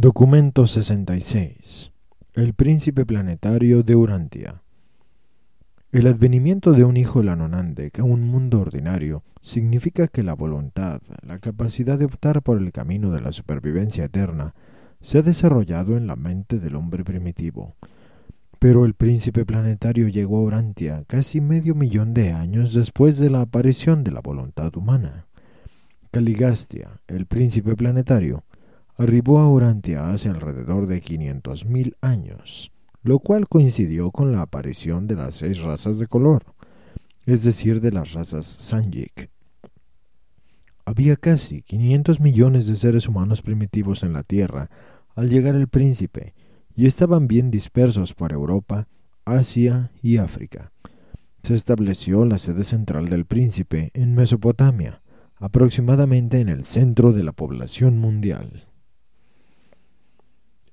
[0.00, 1.90] Documento 66.
[2.34, 4.62] El príncipe planetario de Urantia.
[5.90, 11.40] El advenimiento de un hijo Lanonandek a un mundo ordinario significa que la voluntad, la
[11.40, 14.54] capacidad de optar por el camino de la supervivencia eterna,
[15.00, 17.74] se ha desarrollado en la mente del hombre primitivo.
[18.60, 23.40] Pero el príncipe planetario llegó a Urantia casi medio millón de años después de la
[23.40, 25.26] aparición de la voluntad humana.
[26.12, 28.44] Caligastia, el príncipe planetario,
[28.98, 32.72] arribó a Urantia hace alrededor de 500.000 años,
[33.02, 36.44] lo cual coincidió con la aparición de las seis razas de color,
[37.24, 39.30] es decir, de las razas Sanjik.
[40.84, 44.68] Había casi 500 millones de seres humanos primitivos en la Tierra
[45.14, 46.34] al llegar el príncipe,
[46.74, 48.88] y estaban bien dispersos por Europa,
[49.24, 50.72] Asia y África.
[51.42, 55.02] Se estableció la sede central del príncipe en Mesopotamia,
[55.36, 58.67] aproximadamente en el centro de la población mundial.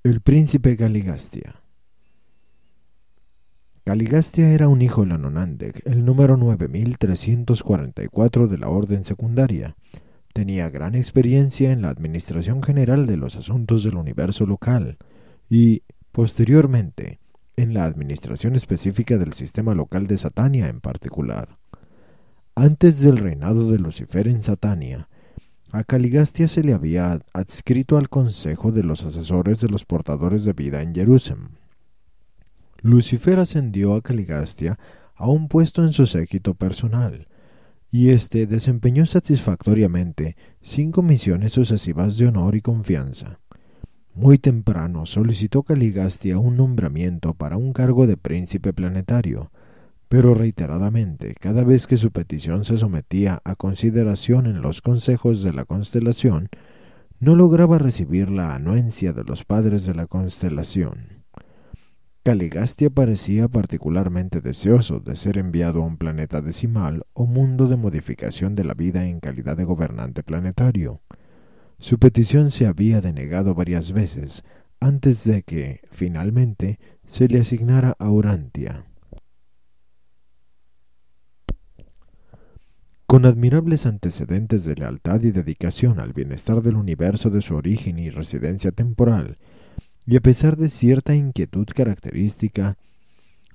[0.05, 1.61] El príncipe Caligastia.
[3.83, 9.75] Caligastia era un hijo de Lanonandek, el número 9344 de la orden secundaria.
[10.31, 14.99] Tenía gran experiencia en la administración general de los asuntos del universo local
[15.49, 17.19] y, posteriormente,
[17.55, 21.57] en la administración específica del sistema local de Satania en particular.
[22.53, 25.09] Antes del reinado de Lucifer en Satania,
[25.75, 30.53] a Caligastia se le había adscrito al consejo de los asesores de los portadores de
[30.53, 31.49] vida en Jerusalén.
[32.81, 34.79] Lucifer ascendió a Caligastia
[35.15, 37.27] a un puesto en su séquito personal,
[37.91, 43.41] y éste desempeñó satisfactoriamente cinco misiones sucesivas de honor y confianza.
[44.13, 49.51] Muy temprano solicitó Caligastia un nombramiento para un cargo de príncipe planetario,
[50.07, 55.53] pero reiteradamente, cada vez que su petición se sometía a consideración en los consejos de
[55.53, 56.49] la constelación,
[57.19, 61.23] no lograba recibir la anuencia de los padres de la constelación.
[62.23, 68.55] Caligastia parecía particularmente deseoso de ser enviado a un planeta decimal o mundo de modificación
[68.55, 71.01] de la vida en calidad de gobernante planetario.
[71.77, 74.43] Su petición se había denegado varias veces
[74.79, 78.85] antes de que, finalmente, se le asignara a Urantia.
[83.07, 88.09] Con admirables antecedentes de lealtad y dedicación al bienestar del universo de su origen y
[88.09, 89.37] residencia temporal,
[90.07, 92.77] y a pesar de cierta inquietud característica,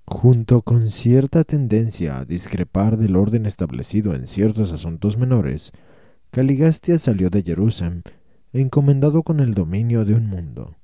[0.07, 5.73] junto con cierta tendencia a discrepar del orden establecido en ciertos asuntos menores,
[6.31, 8.05] Caligastia salió de Jerusalén
[8.53, 10.77] encomendado con el dominio de un mundo.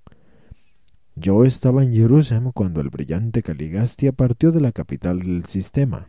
[1.14, 6.08] Yo estaba en Jerusalén cuando el brillante Caligastia partió de la capital del sistema,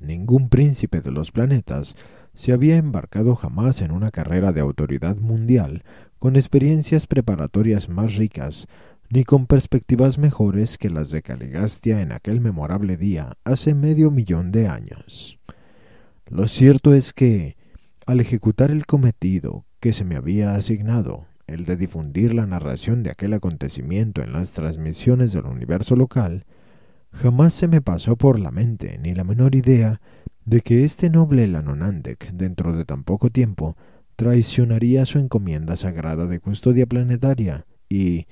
[0.00, 1.96] Ningún príncipe de los planetas
[2.34, 5.82] se había embarcado jamás en una carrera de autoridad mundial
[6.18, 8.68] con experiencias preparatorias más ricas,
[9.10, 14.52] ni con perspectivas mejores que las de Caligastia en aquel memorable día hace medio millón
[14.52, 15.38] de años.
[16.26, 17.56] Lo cierto es que,
[18.06, 23.10] al ejecutar el cometido que se me había asignado, el de difundir la narración de
[23.10, 26.44] aquel acontecimiento en las transmisiones del universo local,
[27.12, 30.00] Jamás se me pasó por la mente ni la menor idea
[30.44, 33.76] de que este noble Lanonandek, dentro de tan poco tiempo,
[34.16, 38.26] traicionaría su encomienda sagrada de custodia planetaria y,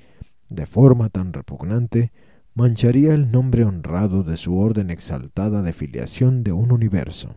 [0.49, 2.13] de forma tan repugnante,
[2.55, 7.37] mancharía el nombre honrado de su orden exaltada de filiación de un universo.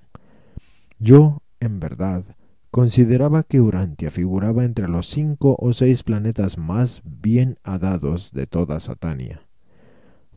[0.98, 2.24] Yo, en verdad,
[2.72, 8.80] consideraba que Urantia figuraba entre los cinco o seis planetas más bien hadados de toda
[8.80, 9.49] Satania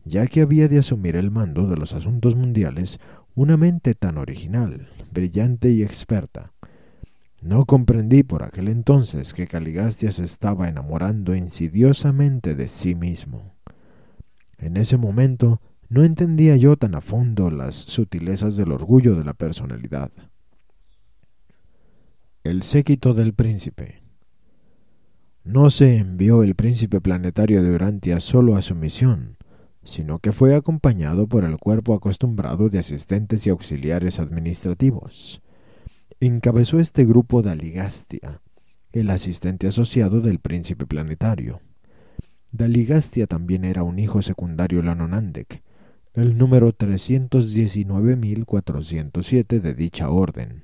[0.05, 2.99] ya que había de asumir el mando de los asuntos mundiales
[3.35, 6.53] una mente tan original, brillante y experta.
[7.41, 13.55] No comprendí por aquel entonces que Caligastia se estaba enamorando insidiosamente de sí mismo.
[14.57, 19.33] En ese momento no entendía yo tan a fondo las sutilezas del orgullo de la
[19.33, 20.11] personalidad.
[22.43, 24.03] El séquito del príncipe.
[25.43, 29.35] No se envió el príncipe planetario de Urantia solo a su misión,
[29.83, 35.41] sino que fue acompañado por el cuerpo acostumbrado de asistentes y auxiliares administrativos.
[36.19, 38.41] Encabezó este grupo Daligastia,
[38.93, 41.59] el asistente asociado del príncipe planetario.
[42.51, 45.61] Daligastia también era un hijo secundario Lanonandek,
[46.13, 50.63] el número 319.407 de dicha orden.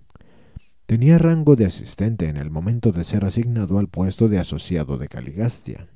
[0.86, 5.08] Tenía rango de asistente en el momento de ser asignado al puesto de asociado de
[5.08, 5.88] Caligastia.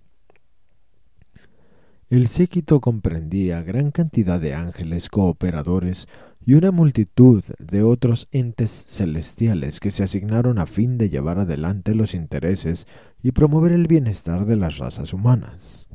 [2.13, 6.07] El séquito comprendía gran cantidad de ángeles cooperadores
[6.45, 11.95] y una multitud de otros entes celestiales que se asignaron a fin de llevar adelante
[11.95, 12.86] los intereses
[13.24, 15.88] y promover el bienestar de las razas humanas.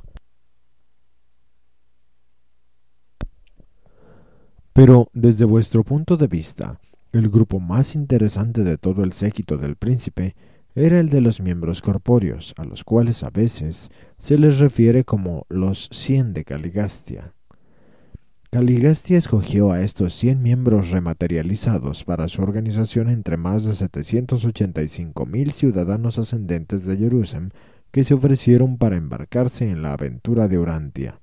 [4.73, 6.81] Pero, desde vuestro punto de vista,
[7.13, 10.35] el grupo más interesante de todo el séquito del príncipe
[10.79, 15.45] era el de los miembros corpóreos, a los cuales a veces se les refiere como
[15.49, 17.35] los cien de Caligastia.
[18.51, 25.53] Caligastia escogió a estos cien miembros rematerializados para su organización entre más de 785 mil
[25.53, 27.53] ciudadanos ascendentes de Jerusalén
[27.91, 31.21] que se ofrecieron para embarcarse en la aventura de Urantia.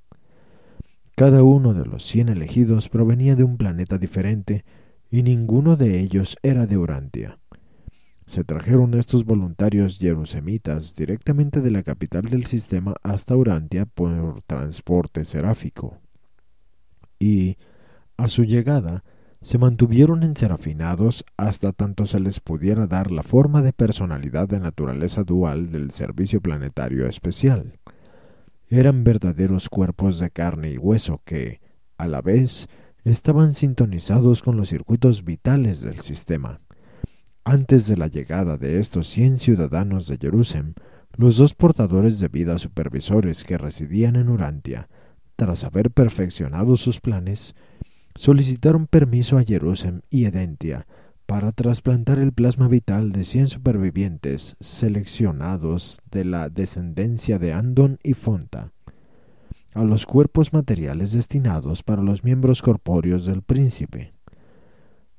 [1.16, 4.66] Cada uno de los cien elegidos provenía de un planeta diferente
[5.10, 7.40] y ninguno de ellos era de Urantia.
[8.26, 15.26] Se trajeron estos voluntarios jerusemitas directamente de la capital del sistema hasta Urantia por transporte
[15.26, 16.00] seráfico
[17.20, 17.58] y,
[18.18, 19.04] a su llegada,
[19.42, 25.24] se mantuvieron enserafinados hasta tanto se les pudiera dar la forma de personalidad de naturaleza
[25.24, 27.80] dual del servicio planetario especial.
[28.68, 31.62] Eran verdaderos cuerpos de carne y hueso que,
[31.98, 32.68] a la vez,
[33.04, 36.62] estaban sintonizados con los circuitos vitales del sistema.
[37.48, 40.74] Antes de la llegada de estos cien ciudadanos de Jerusalén,
[41.16, 44.90] los dos portadores de vida supervisores que residían en Urantia
[45.36, 47.54] tras haber perfeccionado sus planes,
[48.16, 50.88] solicitaron permiso a Jerusalén y Edentia
[51.28, 58.14] para trasplantar el plasma vital de cien supervivientes seleccionados de la descendencia de Andon y
[58.16, 58.72] Fonta
[59.76, 64.15] a los cuerpos materiales destinados para los miembros corpóreos del príncipe.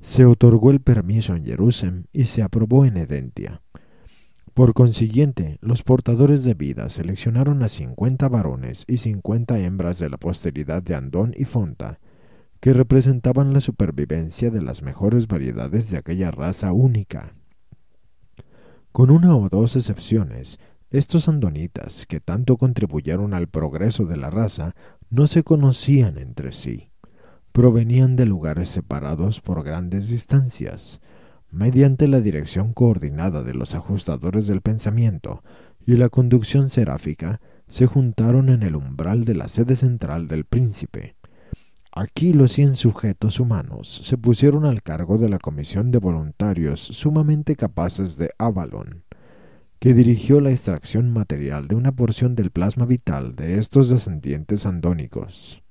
[0.09, 3.61] Se otorgó el permiso en Jerusalén y se aprobó en Edentia.
[4.55, 10.17] Por consiguiente, los portadores de vida seleccionaron a cincuenta varones y cincuenta hembras de la
[10.17, 11.99] posteridad de Andón y Fonta,
[12.61, 17.35] que representaban la supervivencia de las mejores variedades de aquella raza única.
[18.93, 24.77] Con una o dos excepciones, estos andonitas, que tanto contribuyeron al progreso de la raza,
[25.11, 26.91] no se conocían entre sí.
[27.57, 31.01] Provenían de lugares separados por grandes distancias,
[31.51, 35.43] mediante la dirección coordinada de los ajustadores del pensamiento
[35.87, 41.17] y la conducción seráfica, se juntaron en el umbral de la sede central del príncipe.
[41.93, 47.57] Aquí los cien sujetos humanos se pusieron al cargo de la comisión de voluntarios sumamente
[47.57, 49.05] capaces de Avalon,
[49.79, 55.63] que dirigió la extracción material de una porción del plasma vital de estos descendientes andónicos.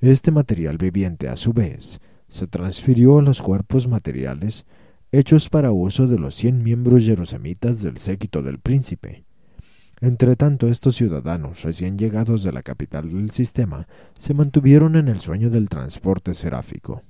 [0.00, 4.64] Este material viviente, a su vez, se transfirió a los cuerpos materiales
[5.10, 9.24] hechos para uso de los cien miembros jerusamitas del séquito del príncipe.
[10.00, 15.50] Entretanto, estos ciudadanos recién llegados de la capital del sistema se mantuvieron en el sueño
[15.50, 17.02] del transporte seráfico.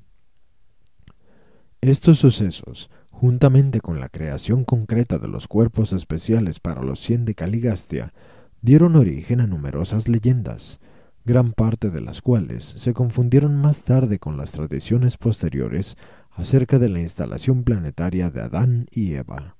[1.82, 7.34] Estos sucesos, juntamente con la creación concreta de los cuerpos especiales para los cien de
[7.34, 8.14] Caligastia,
[8.62, 10.80] dieron origen a numerosas leyendas,
[11.28, 15.98] gran parte de las cuales se confundieron más tarde con las tradiciones posteriores
[16.30, 19.58] acerca de la instalación planetaria de Adán y Eva.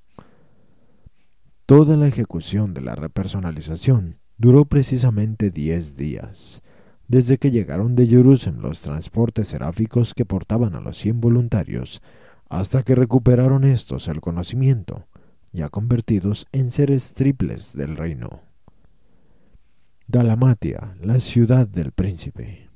[1.66, 6.62] Toda la ejecución de la repersonalización duró precisamente diez días,
[7.06, 12.00] desde que llegaron de Jerusalén los transportes seráficos que portaban a los cien voluntarios,
[12.48, 15.06] hasta que recuperaron estos el conocimiento,
[15.52, 18.47] ya convertidos en seres triples del reino.
[20.10, 22.70] Dalamatia, la ciudad del príncipe.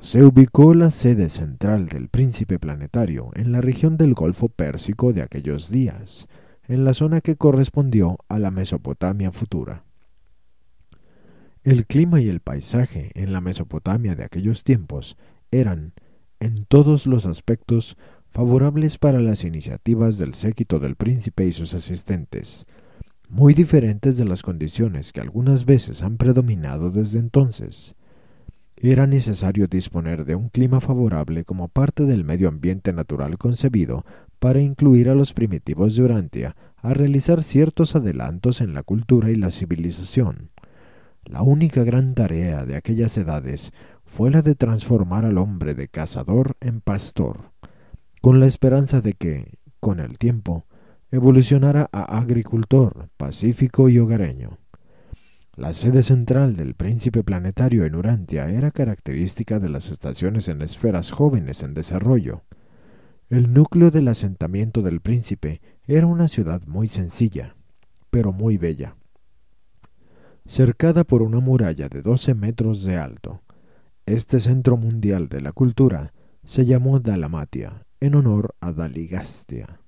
[0.00, 5.20] Se ubicó la sede central del príncipe planetario en la región del Golfo Pérsico de
[5.20, 6.26] aquellos días,
[6.66, 9.84] en la zona que correspondió a la Mesopotamia futura.
[11.64, 15.18] El clima y el paisaje en la Mesopotamia de aquellos tiempos
[15.50, 15.92] eran,
[16.40, 17.98] en todos los aspectos,
[18.30, 22.64] favorables para las iniciativas del séquito del príncipe y sus asistentes,
[23.28, 27.94] muy diferentes de las condiciones que algunas veces han predominado desde entonces.
[28.76, 34.04] Era necesario disponer de un clima favorable como parte del medio ambiente natural concebido
[34.38, 39.34] para incluir a los primitivos de Urantia a realizar ciertos adelantos en la cultura y
[39.34, 40.50] la civilización.
[41.24, 43.72] La única gran tarea de aquellas edades
[44.04, 47.50] fue la de transformar al hombre de cazador en pastor,
[48.22, 50.66] con la esperanza de que, con el tiempo,
[51.10, 54.58] evolucionara a agricultor, pacífico y hogareño.
[55.56, 61.10] La sede central del príncipe planetario en Urantia era característica de las estaciones en esferas
[61.10, 62.42] jóvenes en desarrollo.
[63.30, 67.56] El núcleo del asentamiento del príncipe era una ciudad muy sencilla,
[68.10, 68.96] pero muy bella.
[70.44, 73.42] Cercada por una muralla de doce metros de alto,
[74.04, 76.12] Este centro mundial de la cultura
[76.44, 79.80] se llamó Dalamatia, en honor a Daligastia.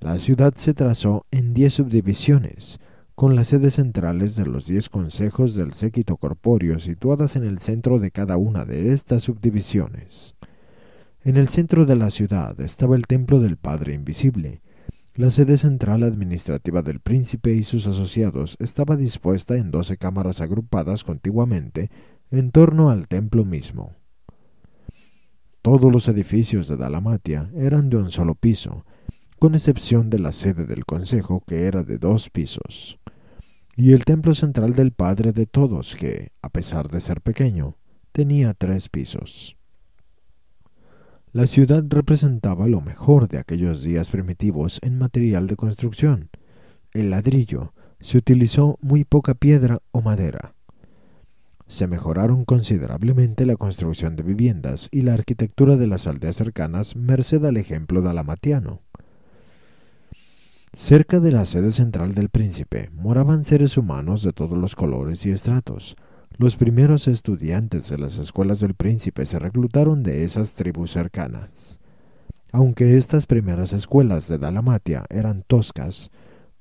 [0.00, 2.78] La ciudad se trazó en diez subdivisiones,
[3.16, 7.98] con las sedes centrales de los diez consejos del séquito corpóreo situadas en el centro
[7.98, 10.36] de cada una de estas subdivisiones.
[11.24, 14.62] En el centro de la ciudad estaba el templo del Padre Invisible.
[15.16, 21.02] La sede central administrativa del príncipe y sus asociados estaba dispuesta en doce cámaras agrupadas
[21.02, 21.90] contiguamente
[22.30, 23.96] en torno al templo mismo.
[25.60, 28.84] Todos los edificios de Dalamatia eran de un solo piso,
[29.38, 32.98] con excepción de la sede del consejo que era de dos pisos,
[33.76, 37.76] y el templo central del Padre de todos que, a pesar de ser pequeño,
[38.12, 39.56] tenía tres pisos.
[41.32, 46.30] La ciudad representaba lo mejor de aquellos días primitivos en material de construcción.
[46.92, 50.54] El ladrillo se utilizó muy poca piedra o madera
[51.68, 57.44] se mejoraron considerablemente la construcción de viviendas y la arquitectura de las aldeas cercanas merced
[57.44, 58.80] al ejemplo dalamatiano.
[60.76, 65.30] Cerca de la sede central del príncipe moraban seres humanos de todos los colores y
[65.30, 65.96] estratos.
[66.36, 71.78] Los primeros estudiantes de las escuelas del príncipe se reclutaron de esas tribus cercanas.
[72.52, 76.10] Aunque estas primeras escuelas de Dalamatia eran toscas,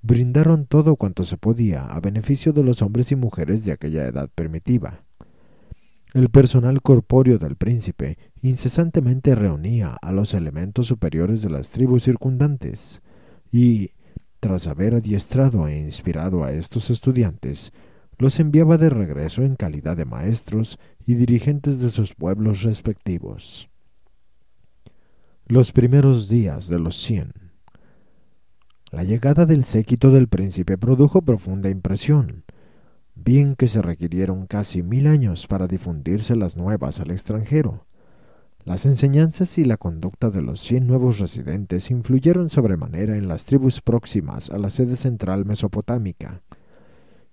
[0.02, 4.30] brindaron todo cuanto se podía a beneficio de los hombres y mujeres de aquella edad
[4.34, 5.04] primitiva.
[6.14, 13.02] El personal corpóreo del príncipe incesantemente reunía a los elementos superiores de las tribus circundantes,
[13.52, 13.92] y,
[14.39, 17.72] tras haber adiestrado e inspirado a estos estudiantes,
[18.17, 23.70] los enviaba de regreso en calidad de maestros y dirigentes de sus pueblos respectivos.
[25.46, 27.48] Los primeros días de los cien
[28.89, 32.46] la llegada del séquito del príncipe produjo profunda impresión,
[33.15, 37.86] bien que se requirieron casi mil años para difundirse las nuevas al extranjero.
[38.68, 43.80] Las enseñanzas y la conducta de los cien nuevos residentes influyeron sobremanera en las tribus
[43.80, 46.42] próximas a la sede central mesopotámica,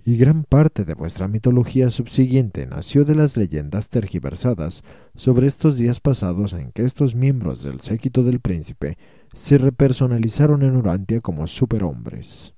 [0.04, 4.84] y gran parte de vuestra mitología subsiguiente nació de las leyendas tergiversadas
[5.16, 8.96] sobre estos días pasados en que estos miembros del séquito del príncipe
[9.32, 12.54] se repersonalizaron en Urantia como superhombres.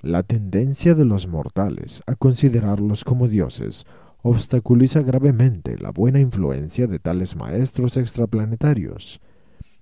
[0.00, 3.84] La tendencia de los mortales a considerarlos como dioses
[4.28, 9.20] obstaculiza gravemente la buena influencia de tales maestros extraplanetarios.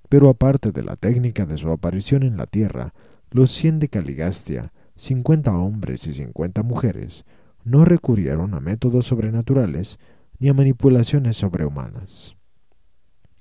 [0.08, 2.94] Pero aparte de la técnica de su aparición en la Tierra,
[3.30, 7.24] los cien de Caligastia, cincuenta hombres y cincuenta mujeres,
[7.64, 9.98] no recurrieron a métodos sobrenaturales
[10.38, 12.36] ni a manipulaciones sobrehumanas.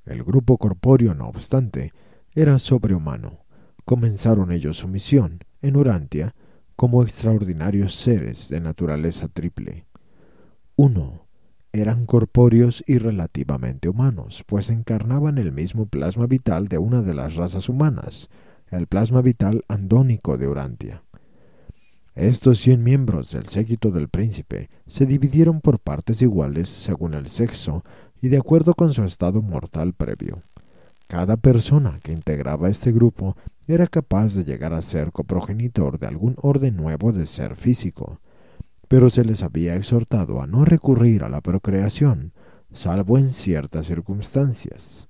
[0.05, 1.93] El grupo corpóreo, no obstante,
[2.33, 3.45] era sobrehumano.
[3.85, 6.33] Comenzaron ellos su misión en Urantia
[6.75, 9.85] como extraordinarios seres de naturaleza triple.
[10.77, 11.25] Uno,
[11.71, 17.35] eran corpóreos y relativamente humanos, pues encarnaban el mismo plasma vital de una de las
[17.35, 18.29] razas humanas,
[18.71, 21.03] el plasma vital andónico de Urantia.
[22.13, 27.83] Estos cien miembros del séquito del príncipe se dividieron por partes iguales según el sexo
[28.21, 30.41] y de acuerdo con su estado mortal previo.
[31.07, 36.35] Cada persona que integraba este grupo era capaz de llegar a ser coprogenitor de algún
[36.41, 38.19] orden nuevo de ser físico,
[38.87, 42.33] pero se les había exhortado a no recurrir a la procreación,
[42.71, 45.07] salvo en ciertas circunstancias.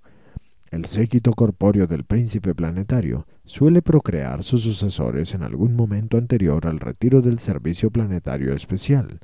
[0.72, 6.80] El séquito corpóreo del príncipe planetario suele procrear sus sucesores en algún momento anterior al
[6.80, 9.20] retiro del servicio planetario especial,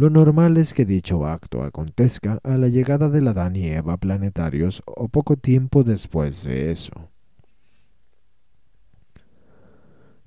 [0.00, 4.82] lo normal es que dicho acto acontezca a la llegada de Adán y Eva planetarios
[4.86, 7.10] o poco tiempo después de eso.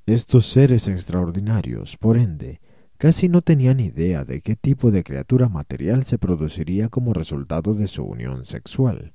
[0.05, 2.61] Estos seres extraordinarios, por ende,
[3.03, 7.87] casi no tenían idea de qué tipo de criatura material se produciría como resultado de
[7.87, 9.11] su unión sexual,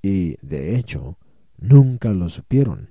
[0.00, 1.18] y, de hecho,
[1.58, 2.90] nunca lo supieron,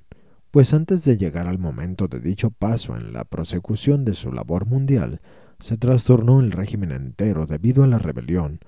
[0.51, 4.65] pues antes de llegar al momento de dicho paso en la prosecución de su labor
[4.65, 5.21] mundial,
[5.61, 8.59] se trastornó el régimen entero debido a la rebelión,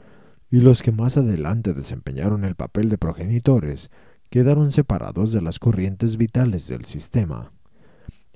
[0.50, 3.92] y los que más adelante desempeñaron el papel de progenitores
[4.30, 7.52] quedaron separados de las corrientes vitales del sistema.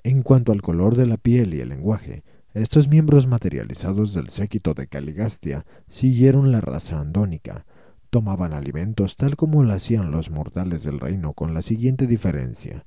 [0.03, 4.73] En cuanto al color de la piel y el lenguaje, estos miembros materializados del séquito
[4.73, 7.65] de Caligastia siguieron la raza andónica,
[8.09, 12.83] tomaban alimentos tal como lo hacían los mortales del reino con la siguiente diferencia.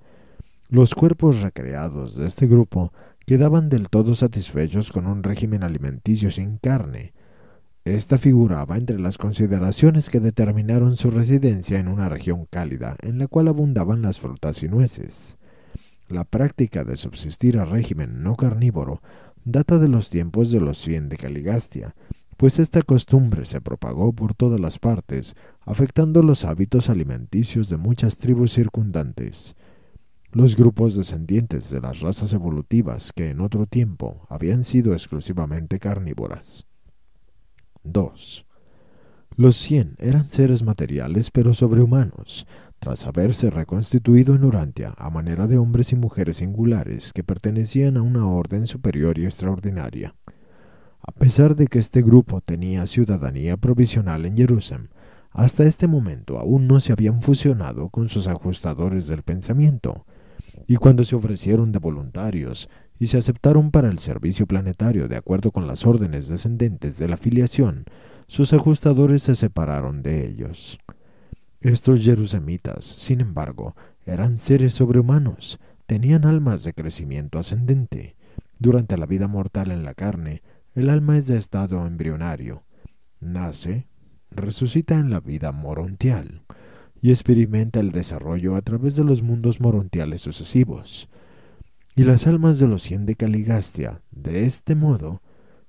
[0.68, 2.92] Los cuerpos recreados de este grupo
[3.24, 7.14] quedaban del todo satisfechos con un régimen alimenticio sin carne.
[7.86, 13.28] Esta figuraba entre las consideraciones que determinaron su residencia en una región cálida en la
[13.28, 15.38] cual abundaban las frutas y nueces.
[16.08, 19.00] La práctica de subsistir a régimen no carnívoro
[19.44, 21.94] data de los tiempos de los cien de Caligastia,
[22.36, 28.18] pues esta costumbre se propagó por todas las partes, afectando los hábitos alimenticios de muchas
[28.18, 29.54] tribus circundantes.
[30.32, 36.66] Los grupos descendientes de las razas evolutivas que en otro tiempo habían sido exclusivamente carnívoras.
[37.84, 38.46] 2.
[39.36, 42.46] Los cien eran seres materiales pero sobrehumanos,
[42.78, 48.02] tras haberse reconstituido en Urantia a manera de hombres y mujeres singulares que pertenecían a
[48.02, 50.14] una orden superior y extraordinaria.
[51.00, 54.90] A pesar de que este grupo tenía ciudadanía provisional en Jerusalén,
[55.30, 60.06] hasta este momento aún no se habían fusionado con sus ajustadores del pensamiento,
[60.66, 65.50] y cuando se ofrecieron de voluntarios y se aceptaron para el servicio planetario de acuerdo
[65.50, 67.84] con las órdenes descendentes de la filiación,
[68.26, 70.78] sus ajustadores se separaron de ellos.
[71.64, 78.16] Estos jerusemitas, sin embargo, eran seres sobrehumanos, tenían almas de crecimiento ascendente.
[78.58, 80.42] Durante la vida mortal en la carne,
[80.74, 82.64] el alma es de estado embrionario.
[83.18, 83.88] Nace,
[84.30, 86.42] resucita en la vida morontial
[87.00, 91.08] y experimenta el desarrollo a través de los mundos morontiales sucesivos.
[91.96, 95.22] Y las almas de los cien de Caligastia, de este modo,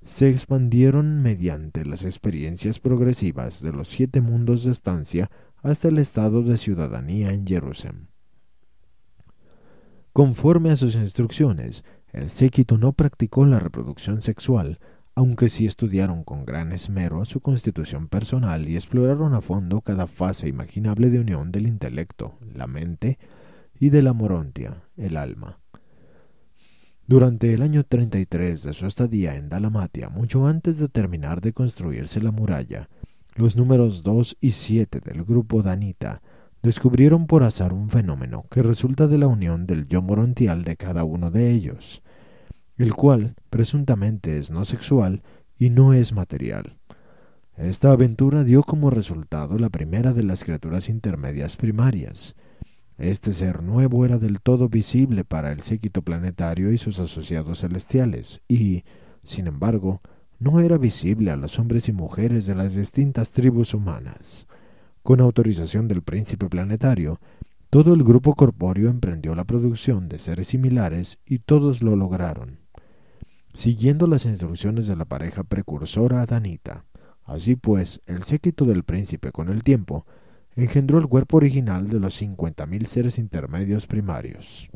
[0.04, 5.32] se expandieron mediante las experiencias progresivas de los siete mundos de estancia
[5.66, 8.08] hasta el estado de ciudadanía en Jerusalén.
[10.14, 14.80] Conforme a sus instrucciones, el séquito no practicó la reproducción sexual,
[15.16, 20.48] aunque sí estudiaron con gran esmero su constitución personal y exploraron a fondo cada fase
[20.48, 23.18] imaginable de unión del intelecto, la mente,
[23.80, 25.60] y de la morontia, el alma.
[27.08, 32.22] Durante el año 33 de su estadía en Dalamatia, mucho antes de terminar de construirse
[32.22, 32.88] la muralla,
[33.36, 36.22] los números 2 y 7 del grupo Danita
[36.64, 41.04] descubrieron por azar un fenómeno que resulta de la unión del yo morontial de cada
[41.04, 42.02] uno de ellos,
[42.78, 45.22] el cual presuntamente es no sexual
[45.58, 46.78] y no es material.
[47.58, 52.36] Esta aventura dio como resultado la primera de las criaturas intermedias primarias,
[52.98, 58.42] este ser nuevo era del todo visible para el séquito planetario y sus asociados celestiales,
[58.48, 58.86] y,
[59.24, 60.02] sin embargo,
[60.40, 64.48] no era visible a los hombres y mujeres de las distintas tribus humanas.
[65.04, 67.20] Con autorización del príncipe planetario,
[67.70, 72.60] todo el grupo corpóreo emprendió la producción de seres similares y todos lo lograron.
[73.54, 76.86] Siguiendo las instrucciones de la pareja precursora Danita.
[77.24, 80.06] Así pues, el séquito del príncipe con el tiempo
[80.56, 84.70] engendró el cuerpo original de los 50.000 seres intermedios primarios.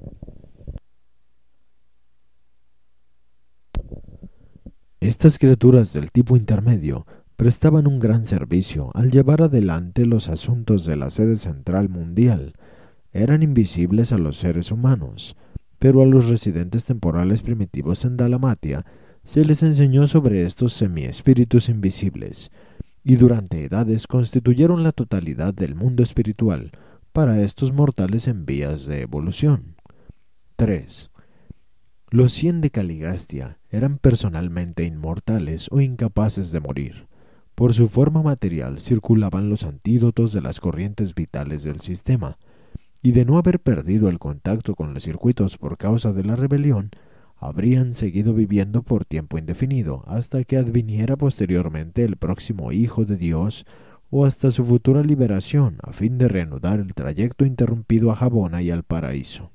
[5.01, 7.07] Estas criaturas del tipo intermedio
[7.37, 12.53] prestaban un gran servicio al llevar adelante los asuntos de la sede central mundial.
[13.13, 15.37] Eran invisibles a los seres humanos,
[15.79, 18.85] pero a los residentes temporales primitivos en Dalamatia
[19.23, 22.51] se les enseñó sobre estos semi-espíritus invisibles,
[23.01, 26.71] y durante edades constituyeron la totalidad del mundo espiritual
[27.13, 29.75] para estos mortales en vías de evolución.
[30.57, 31.09] 3.
[32.11, 37.07] Los cien de Caligastia eran personalmente inmortales o incapaces de morir.
[37.53, 42.39] Por su forma material circulaban los antídotos de las corrientes vitales del sistema,
[43.03, 46.89] y de no haber perdido el contacto con los circuitos por causa de la rebelión,
[47.37, 53.67] habrían seguido viviendo por tiempo indefinido hasta que adviniera posteriormente el próximo Hijo de Dios
[54.09, 58.71] o hasta su futura liberación a fin de reanudar el trayecto interrumpido a Jabona y
[58.71, 59.51] al paraíso.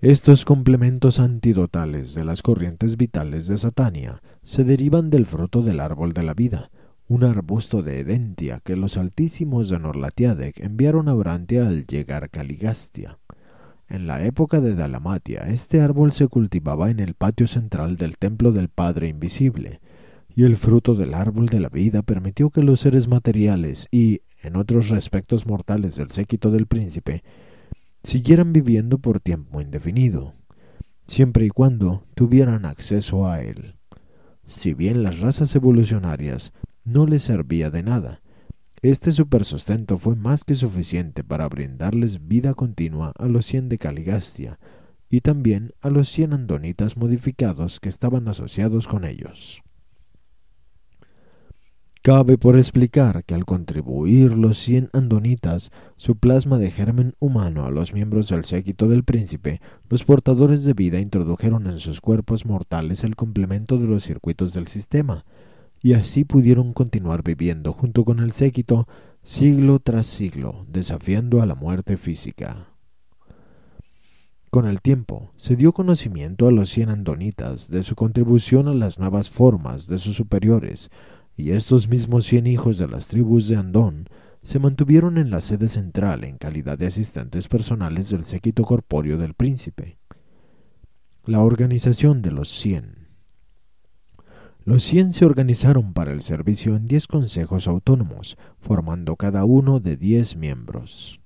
[0.00, 6.12] Estos complementos antidotales de las corrientes vitales de Satania se derivan del fruto del árbol
[6.12, 6.70] de la vida,
[7.08, 13.18] un arbusto de Edentia que los altísimos de Norlatiadec enviaron a Orantia al llegar Caligastia.
[13.88, 18.52] En la época de Dalamatia, este árbol se cultivaba en el patio central del templo
[18.52, 19.80] del Padre Invisible,
[20.28, 24.54] y el fruto del árbol de la vida permitió que los seres materiales y, en
[24.54, 27.24] otros respectos mortales del séquito del príncipe,
[28.02, 30.34] siguieran viviendo por tiempo indefinido,
[31.06, 33.76] siempre y cuando tuvieran acceso a él.
[34.46, 36.52] Si bien las razas evolucionarias
[36.84, 38.22] no les servía de nada,
[38.80, 44.58] este supersustento fue más que suficiente para brindarles vida continua a los cien de Caligastia
[45.10, 49.62] y también a los cien andonitas modificados que estaban asociados con ellos.
[52.02, 57.70] Cabe por explicar que al contribuir los cien andonitas su plasma de germen humano a
[57.70, 63.02] los miembros del séquito del príncipe, los portadores de vida introdujeron en sus cuerpos mortales
[63.02, 65.24] el complemento de los circuitos del sistema,
[65.82, 68.86] y así pudieron continuar viviendo junto con el séquito
[69.22, 72.68] siglo tras siglo, desafiando a la muerte física.
[74.50, 78.98] Con el tiempo, se dio conocimiento a los cien andonitas de su contribución a las
[78.98, 80.90] nuevas formas de sus superiores,
[81.38, 84.08] y estos mismos cien hijos de las tribus de Andón
[84.42, 89.34] se mantuvieron en la sede central en calidad de asistentes personales del séquito corpóreo del
[89.34, 89.98] príncipe.
[91.24, 93.06] La organización de los cien.
[94.64, 99.96] Los cien se organizaron para el servicio en diez consejos autónomos, formando cada uno de
[99.96, 101.20] diez miembros.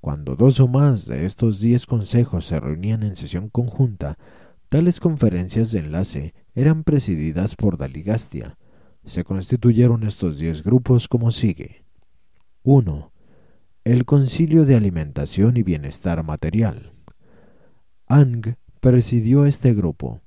[0.00, 4.18] Cuando dos o más de estos diez consejos se reunían en sesión conjunta,
[4.68, 8.56] tales conferencias de enlace eran presididas por Daligastia.
[9.08, 11.82] Se constituyeron estos diez grupos como sigue.
[12.62, 13.10] 1.
[13.84, 16.92] El Concilio de Alimentación y Bienestar Material.
[18.06, 20.20] Ang presidió este grupo.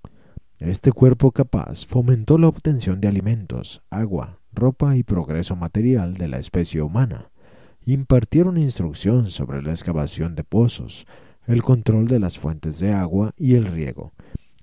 [0.58, 6.40] Este cuerpo capaz fomentó la obtención de alimentos, agua, ropa y progreso material de la
[6.40, 7.30] especie humana
[7.86, 11.06] impartieron instrucción sobre la excavación de pozos,
[11.46, 14.12] el control de las fuentes de agua y el riego.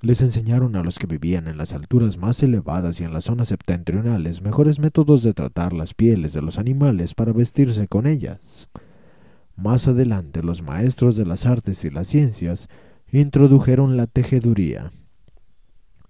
[0.00, 3.48] Les enseñaron a los que vivían en las alturas más elevadas y en las zonas
[3.48, 8.68] septentrionales mejores métodos de tratar las pieles de los animales para vestirse con ellas.
[9.56, 12.68] Más adelante los maestros de las artes y las ciencias
[13.10, 14.92] introdujeron la tejeduría.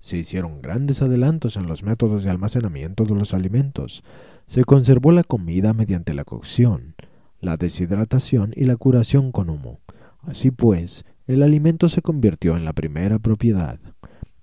[0.00, 4.04] Se hicieron grandes adelantos en los métodos de almacenamiento de los alimentos,
[4.46, 6.94] se conservó la comida mediante la cocción,
[7.40, 9.80] la deshidratación y la curación con humo.
[10.22, 13.78] Así pues, el alimento se convirtió en la primera propiedad.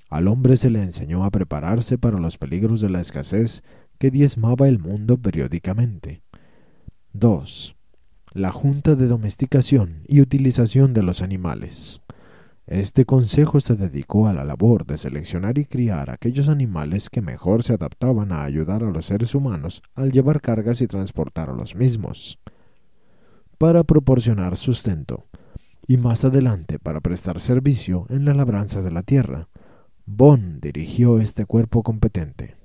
[0.08, 3.64] Al hombre se le enseñó a prepararse para los peligros de la escasez
[3.98, 6.22] que diezmaba el mundo periódicamente.
[7.14, 7.76] 2.
[8.34, 12.02] La Junta de Domesticación y Utilización de los Animales.
[12.68, 17.64] Este consejo se dedicó a la labor de seleccionar y criar aquellos animales que mejor
[17.64, 21.76] se adaptaban a ayudar a los seres humanos al llevar cargas y transportar a los
[21.76, 22.40] mismos,
[23.58, 25.26] para proporcionar sustento,
[25.88, 29.50] y más adelante para prestar servicio en la labranza de la tierra.
[30.06, 32.56] Bon dirigió este cuerpo competente.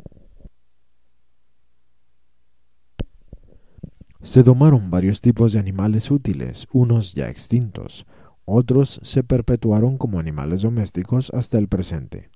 [4.23, 8.07] Se domaron varios tipos de animales útiles, unos ya extintos,
[8.45, 12.31] otros se perpetuaron como animales domésticos hasta el presente.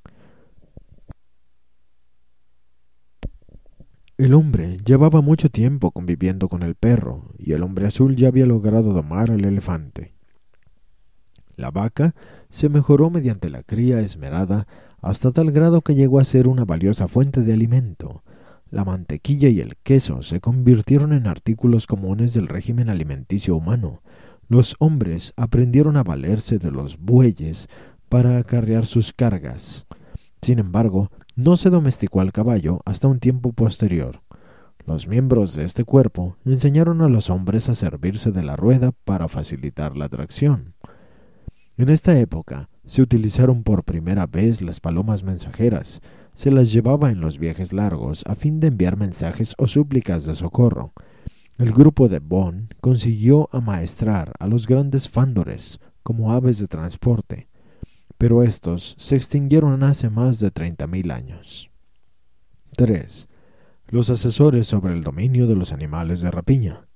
[4.17, 8.47] El hombre llevaba mucho tiempo conviviendo con el perro, y el hombre azul ya había
[8.47, 10.14] logrado domar al elefante.
[11.57, 12.15] La vaca
[12.51, 14.67] se mejoró mediante la cría esmerada
[15.01, 18.23] hasta tal grado que llegó a ser una valiosa fuente de alimento.
[18.71, 24.01] La mantequilla y el queso se convirtieron en artículos comunes del régimen alimenticio humano,
[24.49, 27.69] los hombres aprendieron a valerse de los bueyes
[28.09, 29.87] para acarrear sus cargas.
[30.43, 34.21] Sin embargo, no se domesticó al caballo hasta un tiempo posterior.
[34.87, 39.29] Los miembros de este cuerpo enseñaron a los hombres a servirse de la rueda para
[39.29, 40.75] facilitar la tracción.
[41.77, 46.03] En esta época se utilizaron por primera vez las palomas mensajeras.
[46.35, 50.37] Se las llevaba en los viajes largos a fin de enviar mensajes o súplicas de
[50.37, 50.93] socorro.
[51.59, 57.49] El grupo de Bonn consiguió amaestrar a los grandes fándores como aves de transporte,
[58.19, 61.71] pero estos se extinguieron hace más de treinta mil años.
[62.77, 63.29] 3.
[63.89, 66.87] Los asesores sobre el dominio de los animales de rapiña.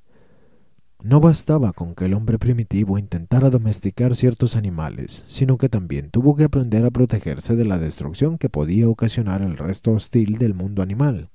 [1.03, 6.35] No bastaba con que el hombre primitivo intentara domesticar ciertos animales, sino que también tuvo
[6.35, 10.83] que aprender a protegerse de la destrucción que podía ocasionar el resto hostil del mundo
[10.83, 11.29] animal.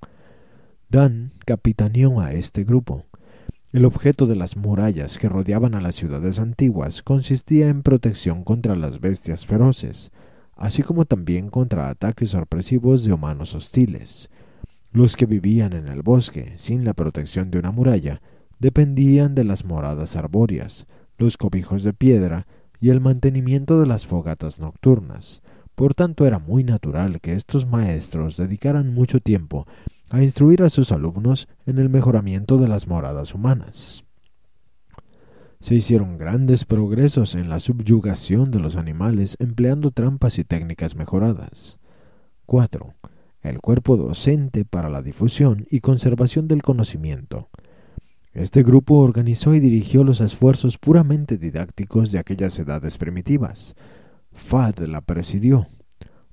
[0.89, 3.06] Dan capitaneó a este grupo.
[3.71, 8.76] El objeto de las murallas que rodeaban a las ciudades antiguas consistía en protección contra
[8.76, 10.12] las bestias feroces,
[10.58, 14.30] así como también contra ataques sorpresivos de humanos hostiles.
[14.91, 18.21] Los que vivían en el bosque, sin la protección de una muralla,
[18.63, 22.47] dependían de las moradas arbóreas, los cobijos de piedra
[22.80, 25.41] y el mantenimiento de las fogatas nocturnas.
[25.76, 29.67] Por tanto, era muy natural que estos maestros dedicaran mucho tiempo
[30.12, 34.06] a instruir a sus alumnos en el mejoramiento de las moradas humanas.
[35.60, 41.80] Se hicieron grandes progresos en la subyugación de los animales empleando trampas y técnicas mejoradas.
[42.45, 42.93] 4.
[43.41, 47.49] El cuerpo docente para la difusión y conservación del conocimiento.
[48.34, 53.76] Este grupo organizó y dirigió los esfuerzos puramente didácticos de aquellas edades primitivas.
[54.32, 55.67] Fad la presidió.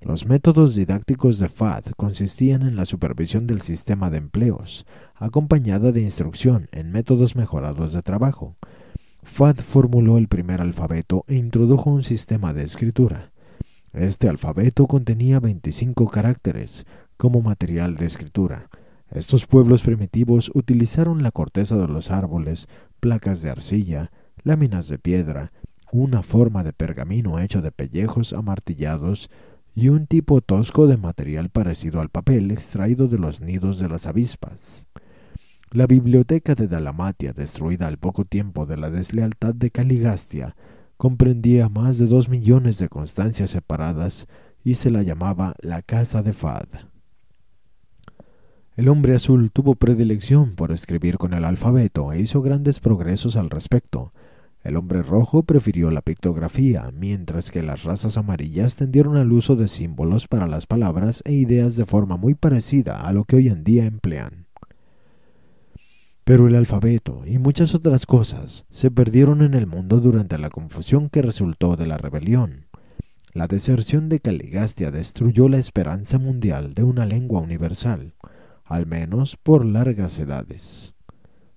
[0.00, 6.00] Los métodos didácticos de FAD consistían en la supervisión del sistema de empleos, acompañada de
[6.00, 8.56] instrucción en métodos mejorados de trabajo.
[9.22, 13.30] FAD formuló el primer alfabeto e introdujo un sistema de escritura.
[13.92, 16.86] Este alfabeto contenía 25 caracteres
[17.18, 18.70] como material de escritura.
[19.12, 22.68] Estos pueblos primitivos utilizaron la corteza de los árboles,
[23.00, 24.12] placas de arcilla,
[24.44, 25.52] láminas de piedra,
[25.90, 29.28] una forma de pergamino hecho de pellejos amartillados
[29.74, 34.06] y un tipo tosco de material parecido al papel extraído de los nidos de las
[34.06, 34.86] avispas.
[35.72, 40.56] La biblioteca de Dalamatia, destruida al poco tiempo de la deslealtad de Caligastia,
[40.96, 44.28] comprendía más de dos millones de constancias separadas
[44.64, 46.89] y se la llamaba la Casa de Fad.
[48.80, 53.50] El hombre azul tuvo predilección por escribir con el alfabeto e hizo grandes progresos al
[53.50, 54.14] respecto.
[54.64, 59.68] El hombre rojo prefirió la pictografía, mientras que las razas amarillas tendieron al uso de
[59.68, 63.64] símbolos para las palabras e ideas de forma muy parecida a lo que hoy en
[63.64, 64.46] día emplean.
[66.24, 71.10] Pero el alfabeto y muchas otras cosas se perdieron en el mundo durante la confusión
[71.10, 72.64] que resultó de la rebelión.
[73.34, 78.14] La deserción de Caligastia destruyó la esperanza mundial de una lengua universal,
[78.70, 80.94] al menos por largas edades.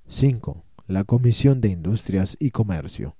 [0.08, 0.66] 5.
[0.88, 3.16] La Comisión de Industrias y Comercio.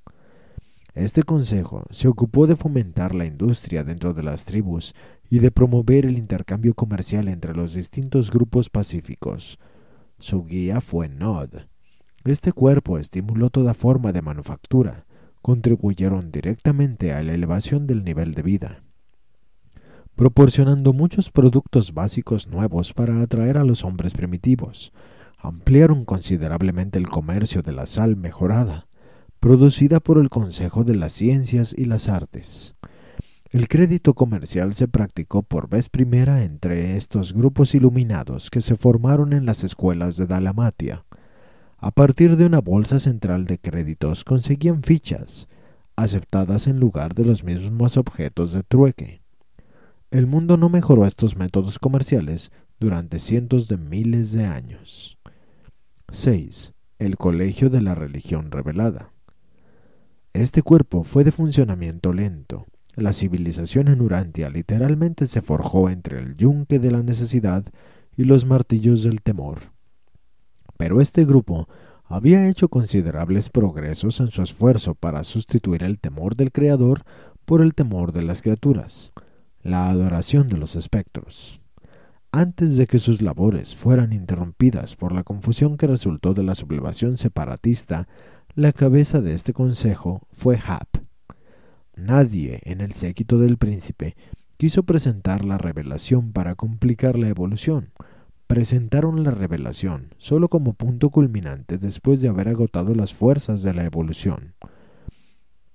[0.96, 4.96] Este consejo se ocupó de fomentar la industria dentro de las tribus
[5.30, 9.60] y de promover el intercambio comercial entre los distintos grupos pacíficos.
[10.18, 11.50] Su guía fue Nod.
[12.26, 15.06] Este cuerpo estimuló toda forma de manufactura,
[15.44, 18.83] contribuyeron directamente a la elevación del nivel de vida,
[20.16, 24.94] proporcionando muchos productos básicos nuevos para atraer a los hombres primitivos.
[25.40, 28.88] Ampliaron considerablemente el comercio de la sal mejorada,
[29.40, 32.76] producida por el Consejo de las Ciencias y las Artes.
[33.50, 39.34] El crédito comercial se practicó por vez primera entre estos grupos iluminados que se formaron
[39.34, 41.06] en las escuelas de Dalamatia.
[41.78, 45.50] A partir de una bolsa central de créditos conseguían fichas,
[45.96, 49.23] aceptadas en lugar de los mismos objetos de trueque.
[50.14, 55.18] El mundo no mejoró estos métodos comerciales durante cientos de miles de años.
[56.12, 56.74] 6.
[57.00, 59.12] El Colegio de la Religión Revelada.
[60.32, 62.66] Este cuerpo fue de funcionamiento lento.
[62.96, 67.66] La civilización en Urantia literalmente se forjó entre el yunque de la necesidad
[68.16, 69.74] y los martillos del temor
[70.78, 71.70] pero este grupo
[72.04, 77.04] había hecho considerables progresos en su esfuerzo para sustituir el temor del Creador
[77.46, 79.14] por el temor de las criaturas,
[79.64, 81.62] la adoración de los espectros.
[82.32, 87.18] Antes de que sus labores fueran interrumpidas por la confusión que resultó de la sublevación
[87.18, 88.08] separatista,
[88.56, 90.88] la cabeza de este consejo fue Hap.
[91.96, 94.16] Nadie en el séquito del príncipe
[94.58, 97.92] quiso presentar la revelación para complicar la evolución,
[98.48, 103.86] presentaron la revelación solo como punto culminante después de haber agotado las fuerzas de la
[103.86, 104.56] evolución.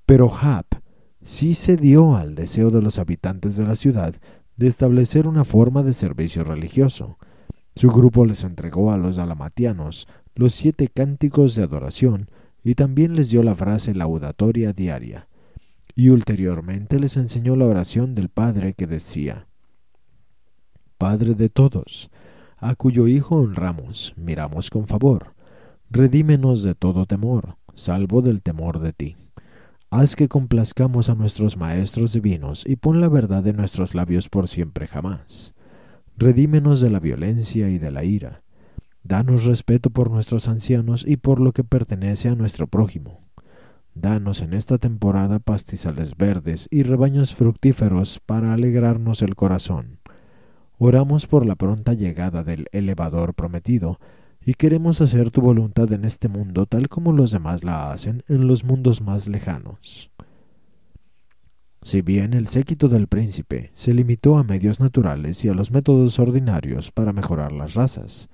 [0.07, 0.67] Pero Hap
[1.29, 4.15] sí cedió al deseo de los habitantes de la ciudad
[4.57, 7.19] de establecer una forma de servicio religioso.
[7.77, 12.31] Su grupo les entregó a los alamatianos los siete cánticos de adoración
[12.65, 15.29] y también les dio la frase laudatoria diaria.
[15.95, 19.49] Y ulteriormente les enseñó la oración del Padre que decía
[20.97, 22.11] Padre de todos,
[22.57, 25.35] a cuyo Hijo honramos, miramos con favor.
[25.91, 29.17] Redímenos de todo temor, salvo del temor de ti.
[29.91, 34.47] Haz que complazcamos a nuestros maestros divinos y pon la verdad en nuestros labios por
[34.47, 35.55] siempre jamás.
[36.19, 38.43] Redímenos de la violencia y de la ira.
[39.03, 43.23] Danos respeto por nuestros ancianos y por lo que pertenece a nuestro prójimo.
[43.95, 50.01] Danos en esta temporada pastizales verdes y rebaños fructíferos para alegrarnos el corazón.
[50.77, 53.99] Oramos por la pronta llegada del elevador prometido,
[54.49, 58.47] y queremos hacer tu voluntad en este mundo tal como los demás la hacen en
[58.47, 60.11] los mundos más lejanos.
[61.83, 66.19] Si bien el séquito del príncipe se limitó a medios naturales y a los métodos
[66.19, 68.31] ordinarios para mejorar las razas,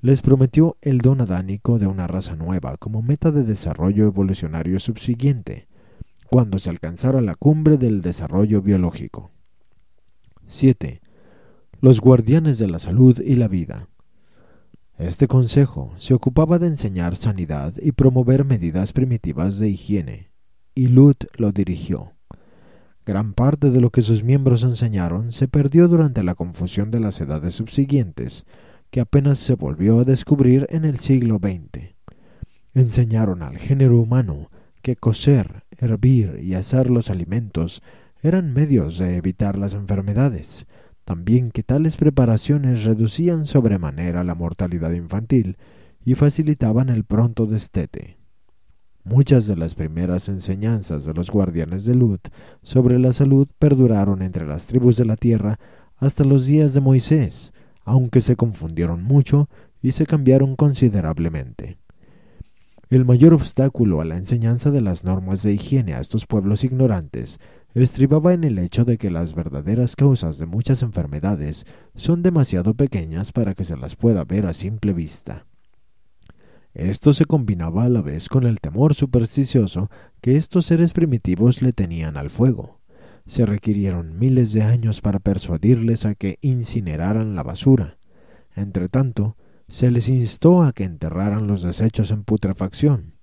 [0.00, 5.68] les prometió el don adánico de una raza nueva como meta de desarrollo evolucionario subsiguiente,
[6.28, 9.30] cuando se alcanzara la cumbre del desarrollo biológico.
[10.48, 11.02] 7
[11.82, 13.88] los guardianes de la salud y la vida.
[15.02, 20.30] Este consejo se ocupaba de enseñar sanidad y promover medidas primitivas de higiene,
[20.76, 22.12] y Lut lo dirigió.
[23.04, 27.20] Gran parte de lo que sus miembros enseñaron se perdió durante la confusión de las
[27.20, 28.46] edades subsiguientes,
[28.90, 31.96] que apenas se volvió a descubrir en el siglo XX.
[32.72, 34.50] Enseñaron al género humano
[34.82, 37.82] que coser, hervir y asar los alimentos
[38.22, 40.64] eran medios de evitar las enfermedades,
[41.04, 45.56] también que tales preparaciones reducían sobremanera la mortalidad infantil
[46.04, 48.18] y facilitaban el pronto destete.
[49.04, 52.28] Muchas de las primeras enseñanzas de los guardianes de Lut
[52.62, 55.58] sobre la salud perduraron entre las tribus de la tierra
[55.96, 57.52] hasta los días de Moisés,
[57.84, 59.48] aunque se confundieron mucho
[59.80, 61.78] y se cambiaron considerablemente.
[62.90, 67.40] El mayor obstáculo a la enseñanza de las normas de higiene a estos pueblos ignorantes
[67.74, 73.32] estribaba en el hecho de que las verdaderas causas de muchas enfermedades son demasiado pequeñas
[73.32, 75.46] para que se las pueda ver a simple vista.
[76.74, 81.72] Esto se combinaba a la vez con el temor supersticioso que estos seres primitivos le
[81.72, 82.80] tenían al fuego.
[83.26, 87.98] Se requirieron miles de años para persuadirles a que incineraran la basura.
[88.54, 89.36] Entretanto,
[89.68, 93.14] se les instó a que enterraran los desechos en putrefacción.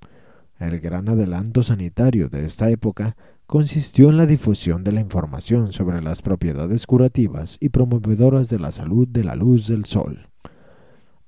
[0.60, 3.16] El gran adelanto sanitario de esta época
[3.50, 8.72] consistió en la difusión de la información sobre las propiedades curativas y promovedoras de la
[8.72, 10.28] salud de la luz del sol.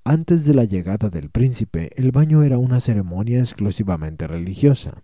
[0.04, 5.02] Antes de la llegada del príncipe, el baño era una ceremonia exclusivamente religiosa.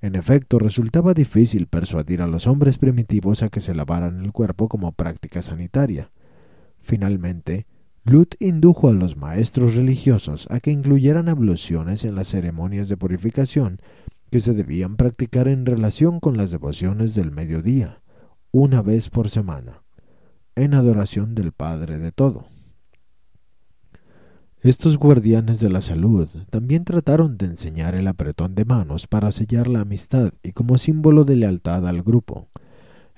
[0.00, 4.68] En efecto, resultaba difícil persuadir a los hombres primitivos a que se lavaran el cuerpo
[4.68, 6.12] como práctica sanitaria.
[6.82, 7.66] Finalmente,
[8.04, 13.80] Lut indujo a los maestros religiosos a que incluyeran abluciones en las ceremonias de purificación
[14.34, 18.02] que se debían practicar en relación con las devociones del mediodía,
[18.50, 19.84] una vez por semana,
[20.56, 22.48] en adoración del Padre de todo.
[24.60, 29.68] Estos guardianes de la salud también trataron de enseñar el apretón de manos para sellar
[29.68, 32.48] la amistad y como símbolo de lealtad al grupo,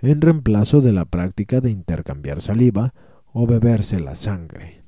[0.03, 2.93] en reemplazo de la práctica de intercambiar saliva
[3.33, 4.86] o beberse la sangre.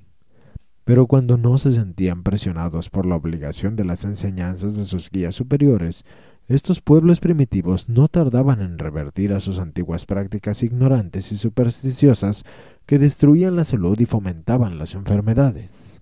[0.89, 5.35] Pero cuando no se sentían presionados por la obligación de las enseñanzas de sus guías
[5.35, 6.07] superiores,
[6.47, 12.47] estos pueblos primitivos no tardaban en revertir a sus antiguas prácticas ignorantes y supersticiosas
[12.87, 16.01] que destruían la salud y fomentaban las enfermedades.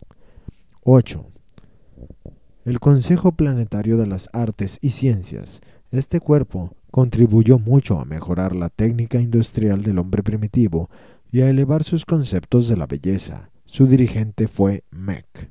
[0.84, 1.26] 8.
[2.64, 5.62] El Consejo Planetario de las Artes y Ciencias.
[5.90, 10.90] Este cuerpo contribuyó mucho a mejorar la técnica industrial del hombre primitivo
[11.32, 13.50] y a elevar sus conceptos de la belleza.
[13.66, 15.50] Su dirigente fue Mech.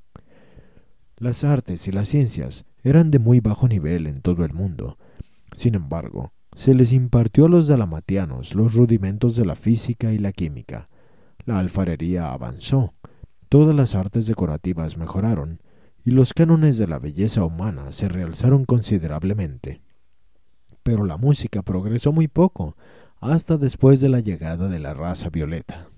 [1.17, 4.97] Las artes y las ciencias eran de muy bajo nivel en todo el mundo.
[5.51, 10.31] Sin embargo, se les impartió a los dalamatianos los rudimentos de la física y la
[10.31, 10.89] química.
[11.45, 12.93] La alfarería avanzó,
[13.49, 15.61] Todas las artes decorativas mejoraron
[16.03, 19.81] y los cánones de la belleza humana se realzaron considerablemente.
[20.83, 22.77] Pero la música progresó muy poco,
[23.19, 25.89] hasta después de la llegada de la raza violeta.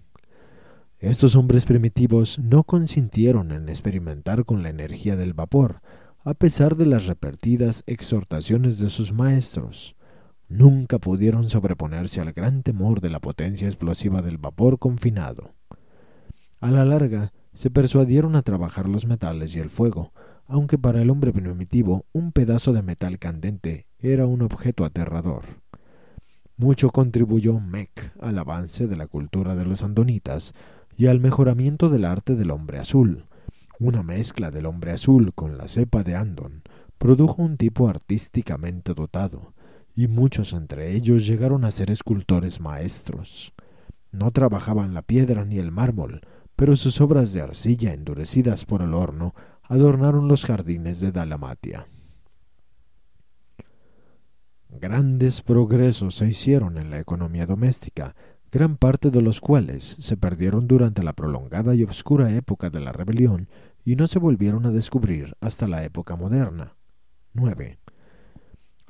[1.00, 5.82] Estos hombres primitivos no consintieron en experimentar con la energía del vapor,
[6.24, 9.96] a pesar de las repetidas exhortaciones de sus maestros.
[10.50, 15.54] Nunca pudieron sobreponerse al gran temor de la potencia explosiva del vapor confinado.
[16.62, 20.14] A la larga, se persuadieron a trabajar los metales y el fuego,
[20.48, 25.44] aunque para el hombre primitivo un pedazo de metal candente era un objeto aterrador.
[26.56, 30.56] Mucho contribuyó Mech al avance de la cultura de los andonitas
[30.98, 33.26] y al mejoramiento del arte del hombre azul.
[33.80, 36.64] Una mezcla del hombre azul con la cepa de Andon
[36.98, 39.54] produjo un tipo artísticamente dotado,
[39.94, 43.54] y muchos entre ellos llegaron a ser escultores maestros.
[44.12, 46.22] No trabajaban la piedra ni el mármol,
[46.56, 51.88] pero sus obras de arcilla endurecidas por el horno adornaron los jardines de Dalamatia.
[54.70, 58.16] Grandes progresos se hicieron en la economía doméstica,
[58.52, 62.92] gran parte de los cuales se perdieron durante la prolongada y oscura época de la
[62.92, 63.50] rebelión
[63.84, 66.76] y no se volvieron a descubrir hasta la época moderna.
[67.34, 67.80] 9.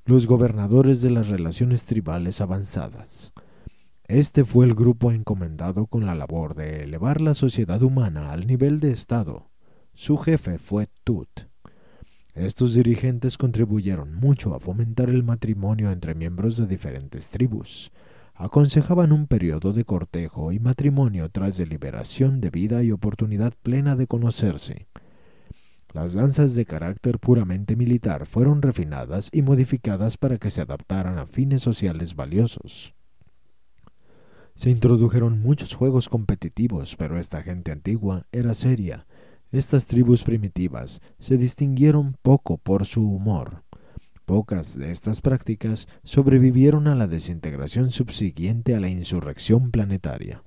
[0.06, 3.34] Los gobernadores de las relaciones tribales avanzadas.
[4.06, 8.80] Este fue el grupo encomendado con la labor de elevar la sociedad humana al nivel
[8.80, 9.50] de Estado.
[9.93, 11.28] Su jefe fue Tut.
[12.34, 17.91] Estos dirigentes contribuyeron mucho a fomentar el matrimonio entre miembros de diferentes tribus.
[18.39, 24.06] Aconsejaban un periodo de cortejo y matrimonio tras deliberación de vida y oportunidad plena de
[24.06, 24.88] conocerse.
[25.91, 31.26] Las danzas de carácter puramente militar fueron refinadas y modificadas para que se adaptaran a
[31.26, 32.93] fines sociales valiosos.
[34.54, 39.08] Se introdujeron muchos juegos competitivos, pero esta gente antigua era seria.
[39.52, 43.63] Estas tribus primitivas se distinguieron poco por su humor.
[44.28, 50.44] Pocas de estas prácticas sobrevivieron a la desintegración subsiguiente a la insurrección planetaria.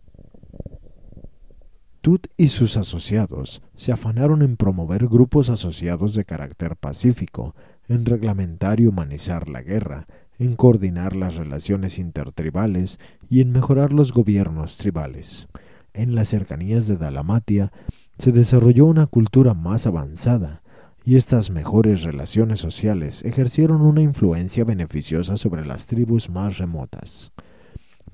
[2.02, 7.54] Tut y sus asociados se afanaron en promover grupos asociados de carácter pacífico,
[7.88, 10.06] en reglamentar y humanizar la guerra,
[10.38, 13.00] en coordinar las relaciones intertribales
[13.30, 15.48] y en mejorar los gobiernos tribales.
[15.94, 17.72] En las cercanías de Dalamatia
[18.18, 20.59] se desarrolló una cultura más avanzada,
[21.04, 27.32] y estas mejores relaciones sociales ejercieron una influencia beneficiosa sobre las tribus más remotas.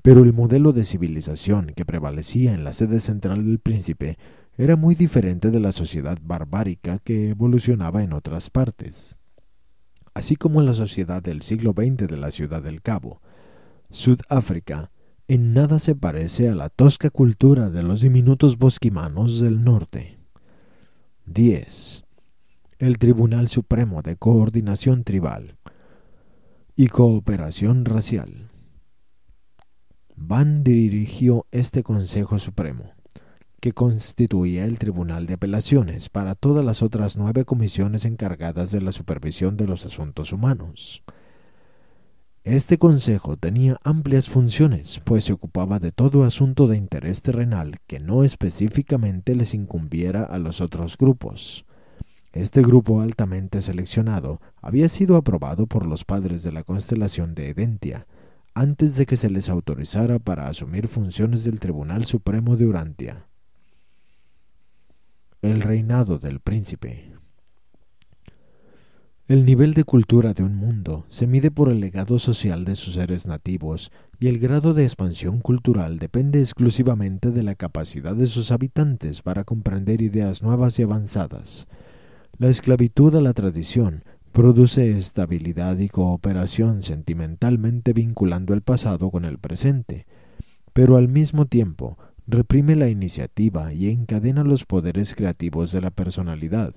[0.01, 4.17] Pero el modelo de civilización que prevalecía en la sede central del príncipe
[4.57, 9.19] era muy diferente de la sociedad barbárica que evolucionaba en otras partes.
[10.13, 13.21] así como en la sociedad del siglo XX de la Ciudad del Cabo.
[13.91, 14.89] Sudáfrica
[15.27, 20.17] en nada se parece a la tosca cultura de los diminutos bosquimanos del norte.
[21.27, 22.06] 10.
[22.79, 25.57] El Tribunal Supremo de Coordinación Tribal
[26.75, 28.51] y Cooperación Racial.
[30.15, 32.91] Van dirigió este Consejo Supremo,
[33.59, 38.91] que constituía el Tribunal de Apelaciones para todas las otras nueve comisiones encargadas de la
[38.91, 41.03] supervisión de los asuntos humanos.
[42.43, 47.99] Este consejo tenía amplias funciones, pues se ocupaba de todo asunto de interés terrenal que
[47.99, 51.66] no específicamente les incumbiera a los otros grupos.
[52.37, 58.05] Este grupo altamente seleccionado había sido aprobado por los padres de la constelación de Edentia,
[58.53, 63.25] antes de que se les autorizara para asumir funciones del Tribunal Supremo de Urantia.
[65.41, 67.11] El reinado del príncipe.
[69.27, 72.93] El nivel de cultura de un mundo se mide por el legado social de sus
[72.93, 78.51] seres nativos y el grado de expansión cultural depende exclusivamente de la capacidad de sus
[78.51, 81.67] habitantes para comprender ideas nuevas y avanzadas.
[82.39, 89.39] La esclavitud a la tradición produce estabilidad y cooperación sentimentalmente vinculando el pasado con el
[89.39, 90.05] presente,
[90.73, 96.73] pero al mismo tiempo reprime la iniciativa y encadena los poderes creativos de la personalidad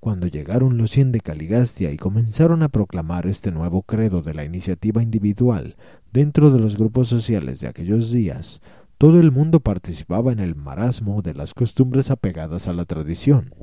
[0.00, 4.44] cuando llegaron los cien de Caligastia y comenzaron a proclamar este nuevo credo de la
[4.44, 5.76] iniciativa individual
[6.12, 8.62] dentro de los grupos sociales de aquellos días,
[8.96, 13.54] todo el mundo participaba en el marasmo de las costumbres apegadas a la tradición.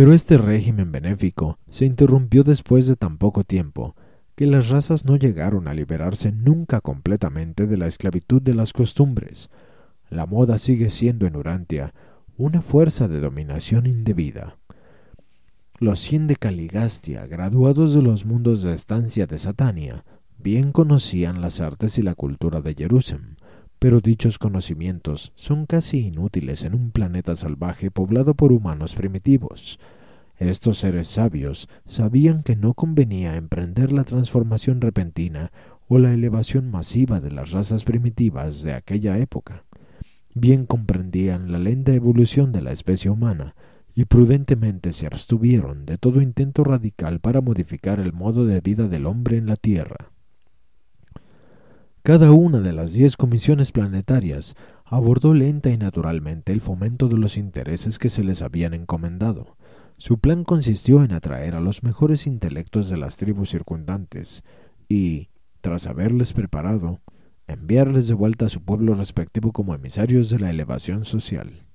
[0.00, 3.96] Pero este régimen benéfico se interrumpió después de tan poco tiempo
[4.34, 9.50] que las razas no llegaron a liberarse nunca completamente de la esclavitud de las costumbres.
[10.08, 11.92] La moda sigue siendo en Urantia
[12.38, 14.56] una fuerza de dominación indebida.
[15.78, 20.06] Los cien de Caligastia, graduados de los mundos de estancia de Satania,
[20.38, 23.36] bien conocían las artes y la cultura de Jerusalén,
[23.80, 29.80] pero dichos conocimientos son casi inútiles en un planeta salvaje poblado por humanos primitivos.
[30.38, 35.50] Estos seres sabios sabían que no convenía emprender la transformación repentina
[35.88, 39.64] o la elevación masiva de las razas primitivas de aquella época
[40.34, 43.54] bien comprendían la lenta evolución de la especie humana
[43.94, 49.06] y prudentemente se abstuvieron de todo intento radical para modificar el modo de vida del
[49.06, 50.12] hombre en la Tierra.
[52.02, 57.36] Cada una de las diez comisiones planetarias abordó lenta y naturalmente el fomento de los
[57.36, 59.58] intereses que se les habían encomendado.
[59.98, 64.44] Su plan consistió en atraer a los mejores intelectos de las tribus circundantes
[64.88, 65.28] y,
[65.60, 67.00] tras haberles preparado,
[67.46, 71.66] enviarles de vuelta a su pueblo respectivo como emisarios de la elevación social.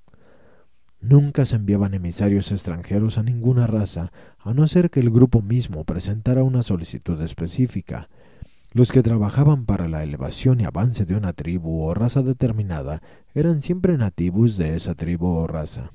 [1.00, 5.84] Nunca se enviaban emisarios extranjeros a ninguna raza, a no ser que el grupo mismo
[5.84, 8.10] presentara una solicitud específica.
[8.76, 13.02] Los que trabajaban para la elevación y avance de una tribu o raza determinada
[13.34, 15.94] eran siempre nativos de esa tribu o raza.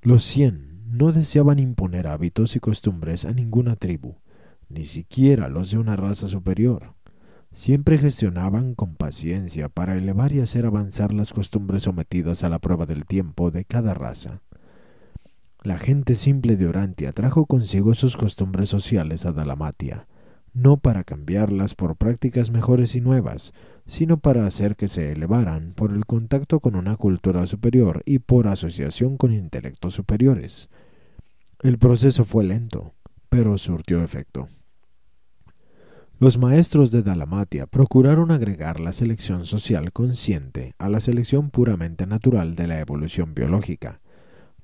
[0.00, 4.14] Los cien no deseaban imponer hábitos y costumbres a ninguna tribu,
[4.68, 6.94] ni siquiera los de una raza superior
[7.52, 12.86] siempre gestionaban con paciencia para elevar y hacer avanzar las costumbres sometidas a la prueba
[12.86, 14.42] del tiempo de cada raza.
[15.64, 20.06] La gente simple de Orantia trajo consigo sus costumbres sociales a Dalamatia,
[20.58, 23.52] no para cambiarlas por prácticas mejores y nuevas,
[23.86, 28.48] sino para hacer que se elevaran por el contacto con una cultura superior y por
[28.48, 30.68] asociación con intelectos superiores.
[31.62, 32.92] El proceso fue lento,
[33.28, 34.48] pero surtió efecto.
[36.18, 42.56] Los maestros de Dalamatia procuraron agregar la selección social consciente a la selección puramente natural
[42.56, 44.00] de la evolución biológica.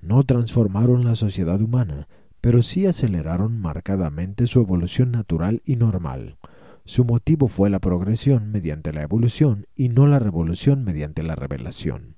[0.00, 2.08] No transformaron la sociedad humana,
[2.44, 6.36] pero sí aceleraron marcadamente su evolución natural y normal.
[6.84, 12.16] Su motivo fue la progresión mediante la evolución y no la revolución mediante la revelación.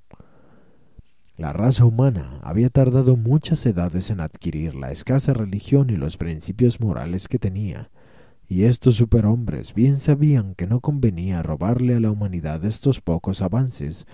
[1.36, 6.80] La raza humana había tardado muchas edades en adquirir la escasa religión y los principios
[6.80, 7.92] morales que tenía,
[8.48, 14.08] y estos superhombres bien sabían que no convenía robarle a la humanidad estos pocos avances,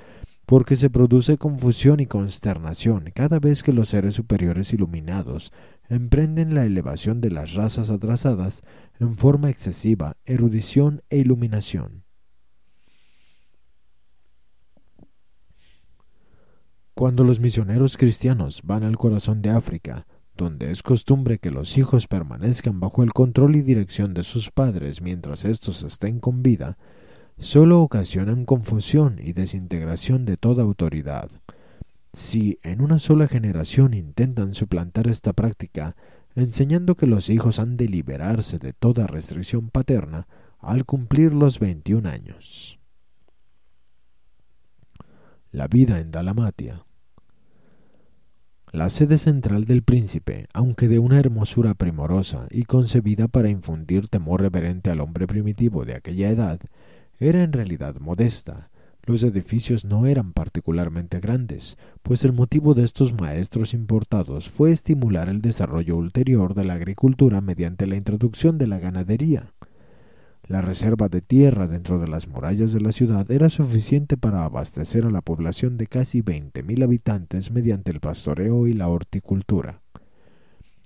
[0.45, 5.53] porque se produce confusión y consternación cada vez que los seres superiores iluminados
[5.89, 8.63] emprenden la elevación de las razas atrasadas
[9.01, 12.05] en forma excesiva, erudición e iluminación.
[16.95, 20.07] Cuando los misioneros cristianos van al corazón de África,
[20.37, 25.03] donde es costumbre que los hijos permanezcan bajo el control y dirección de sus padres
[25.03, 26.79] mientras éstos estén con vida,
[27.39, 31.29] sólo ocasionan confusión y desintegración de toda autoridad.
[32.13, 35.97] Si en una sola generación intentan suplantar esta práctica,
[36.35, 40.27] enseñando que los hijos han de liberarse de toda restricción paterna
[40.59, 42.79] al cumplir los 21 años.
[45.51, 46.85] La vida en Dalamatia.
[48.73, 54.41] La sede central del príncipe, aunque de una hermosura primorosa y concebida para infundir temor
[54.41, 56.59] reverente al hombre primitivo de aquella edad,
[57.19, 58.71] era en realidad modesta.
[59.05, 65.29] Los edificios no eran particularmente grandes, pues el motivo de estos maestros importados fue estimular
[65.29, 69.53] el desarrollo ulterior de la agricultura mediante la introducción de la ganadería.
[70.47, 75.05] La reserva de tierra dentro de las murallas de la ciudad era suficiente para abastecer
[75.05, 79.81] a la población de casi veinte mil habitantes mediante el pastoreo y la horticultura.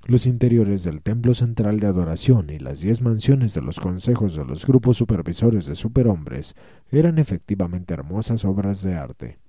[0.09, 4.45] Los interiores del templo central de adoración y las diez mansiones de los consejos de
[4.45, 6.55] los grupos supervisores de superhombres
[6.93, 9.41] eran efectivamente hermosas obras de arte.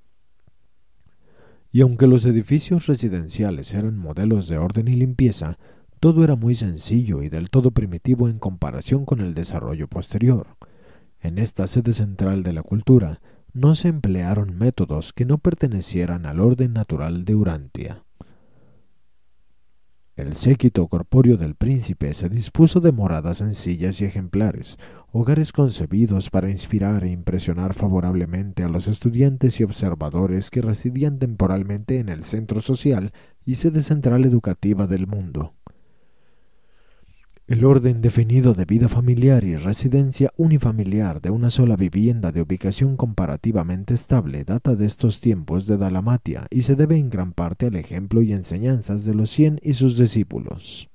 [1.72, 5.60] Y aunque los edificios residenciales eran modelos de orden y limpieza,
[6.00, 10.58] todo era muy sencillo y del todo primitivo en comparación con el desarrollo posterior.
[11.22, 13.22] En esta sede central de la cultura
[13.54, 18.07] no se emplearon métodos que no pertenecieran al orden natural de Urantia.
[20.18, 24.80] El séquito corpóreo del príncipe se dispuso de moradas sencillas y ejemplares,
[25.12, 32.00] hogares concebidos para inspirar e impresionar favorablemente a los estudiantes y observadores que residían temporalmente
[32.00, 33.14] en el centro social
[33.46, 35.54] y sede central educativa del mundo.
[37.48, 42.98] El orden definido de vida familiar y residencia unifamiliar de una sola vivienda de ubicación
[42.98, 47.78] comparativamente estable data de estos tiempos de Dalamatia y se debe en gran parte al
[47.78, 50.90] ejemplo y enseñanzas de los cien y sus discípulos.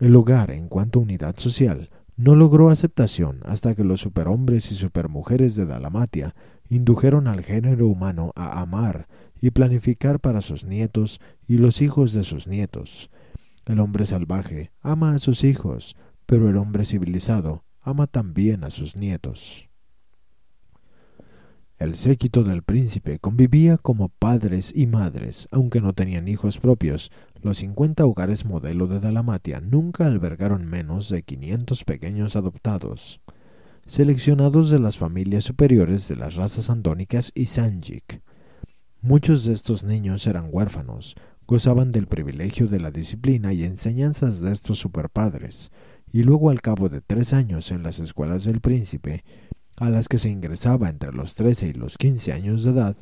[0.00, 4.74] El hogar, en cuanto a unidad social, no logró aceptación hasta que los superhombres y
[4.74, 6.34] supermujeres de Dalamatia
[6.68, 9.06] indujeron al género humano a amar
[9.40, 13.08] y planificar para sus nietos y los hijos de sus nietos,
[13.70, 15.96] el hombre salvaje ama a sus hijos,
[16.26, 19.70] pero el hombre civilizado ama también a sus nietos.
[21.80, 27.10] El séquito del príncipe convivía como padres y madres, aunque no tenían hijos propios.
[27.40, 33.22] Los cincuenta hogares modelo de Dalamatia nunca albergaron menos de quinientos pequeños adoptados,
[33.86, 38.20] seleccionados de las familias superiores de las razas andónicas y Sanjik.
[39.00, 41.14] Muchos de estos niños eran huérfanos,
[41.50, 45.72] gozaban del privilegio de la disciplina y enseñanzas de estos superpadres,
[46.12, 49.24] y luego al cabo de tres años en las escuelas del príncipe,
[49.76, 52.96] a las que se ingresaba entre los trece y los quince años de edad,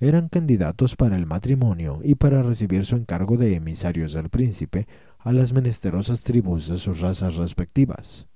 [0.00, 4.86] eran candidatos para el matrimonio y para recibir su encargo de emisarios del príncipe
[5.18, 8.26] a las menesterosas tribus de sus razas respectivas.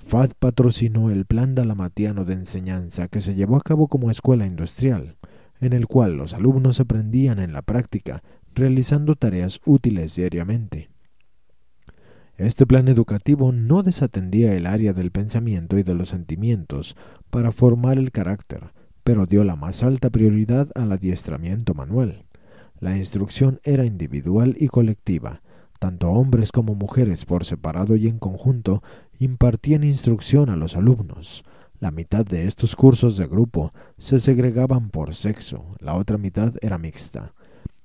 [0.00, 5.16] Fad patrocinó el plan dalamatiano de enseñanza que se llevó a cabo como escuela industrial,
[5.60, 8.22] en el cual los alumnos aprendían en la práctica
[8.56, 10.88] realizando tareas útiles diariamente.
[12.38, 16.96] Este plan educativo no desatendía el área del pensamiento y de los sentimientos
[17.30, 18.72] para formar el carácter,
[19.04, 22.24] pero dio la más alta prioridad al adiestramiento manual.
[22.80, 25.42] La instrucción era individual y colectiva.
[25.78, 28.82] Tanto hombres como mujeres por separado y en conjunto
[29.18, 31.44] impartían instrucción a los alumnos.
[31.78, 36.78] La mitad de estos cursos de grupo se segregaban por sexo, la otra mitad era
[36.78, 37.34] mixta.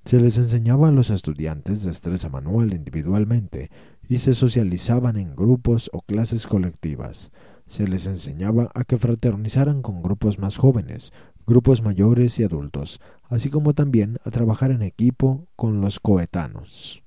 [0.04, 3.70] Se les enseñaba a los estudiantes destreza manual individualmente
[4.10, 7.32] y se socializaban en grupos o clases colectivas.
[7.68, 11.14] Se les enseñaba a que fraternizaran con grupos más jóvenes,
[11.47, 12.99] grupos mayores y adultos,
[13.30, 17.04] así como también a trabajar en equipo con los coetanos.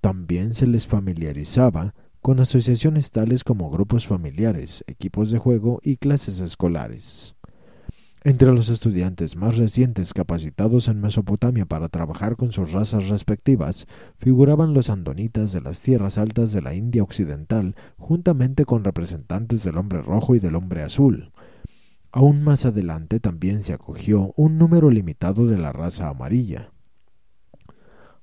[0.00, 6.40] También se les familiarizaba con asociaciones tales como grupos familiares, equipos de juego y clases
[6.40, 7.33] escolares.
[8.26, 14.72] Entre los estudiantes más recientes capacitados en Mesopotamia para trabajar con sus razas respectivas figuraban
[14.72, 20.00] los andonitas de las tierras altas de la India occidental, juntamente con representantes del hombre
[20.00, 21.32] rojo y del hombre azul.
[22.12, 26.70] Aún más adelante también se acogió un número limitado de la raza amarilla.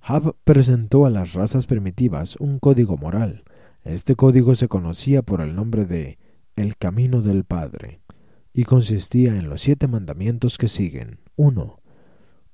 [0.01, 3.43] Hab presentó a las razas primitivas un código moral.
[3.83, 6.17] Este código se conocía por el nombre de
[6.55, 8.00] el camino del Padre
[8.53, 11.19] y consistía en los siete mandamientos que siguen.
[11.35, 11.79] 1.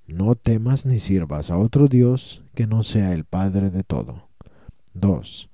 [0.07, 4.29] No temas ni sirvas a otro Dios que no sea el Padre de todo.
[4.93, 5.49] 2.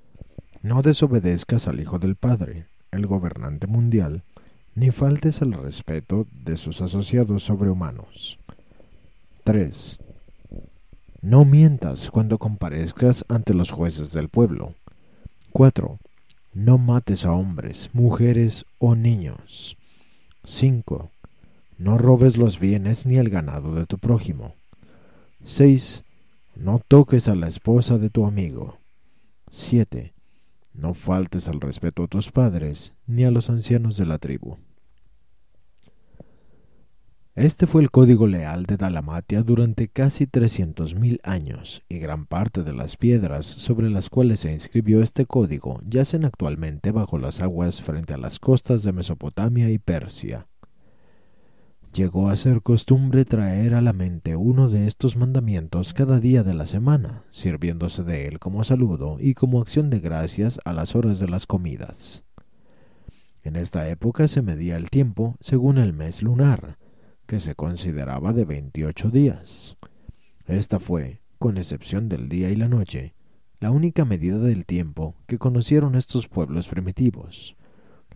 [0.62, 4.24] No desobedezcas al Hijo del Padre, el gobernante mundial,
[4.76, 8.40] ni faltes al respeto de sus asociados sobrehumanos.
[9.44, 10.00] 3.
[11.22, 14.76] No mientas cuando comparezcas ante los jueces del pueblo.
[15.52, 16.00] 4.
[16.54, 19.78] No mates a hombres, mujeres o niños.
[20.46, 21.10] 5.
[21.78, 24.56] No robes los bienes ni el ganado de tu prójimo.
[25.46, 26.04] 6.
[26.56, 28.78] No toques a la esposa de tu amigo.
[29.52, 30.14] 7.
[30.74, 34.58] No faltes al respeto a tus padres ni a los ancianos de la tribu.
[37.36, 42.74] Este fue el código leal de Dalamatia durante casi 300.000 años, y gran parte de
[42.74, 48.14] las piedras sobre las cuales se inscribió este código yacen actualmente bajo las aguas frente
[48.14, 50.46] a las costas de Mesopotamia y Persia.
[51.92, 56.54] Llegó a ser costumbre traer a la mente uno de estos mandamientos cada día de
[56.54, 61.18] la semana, sirviéndose de él como saludo y como acción de gracias a las horas
[61.18, 62.26] de las comidas.
[63.42, 66.78] En esta época se medía el tiempo según el mes lunar,
[67.26, 69.78] que se consideraba de 28 días.
[70.46, 73.14] Esta fue, con excepción del día y la noche,
[73.60, 77.56] la única medida del tiempo que conocieron estos pueblos primitivos.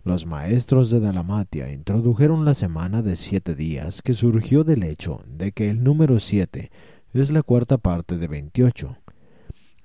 [0.04, 5.52] Los maestros de Dalamatia introdujeron la semana de siete días que surgió del hecho de
[5.52, 6.70] que el número siete
[7.12, 8.96] es la cuarta parte de 28.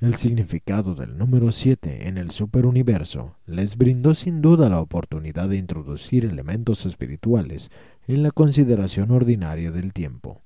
[0.02, 5.56] El significado del número siete en el superuniverso les brindó sin duda la oportunidad de
[5.56, 7.72] introducir elementos espirituales
[8.08, 10.42] en la consideración ordinaria del tiempo.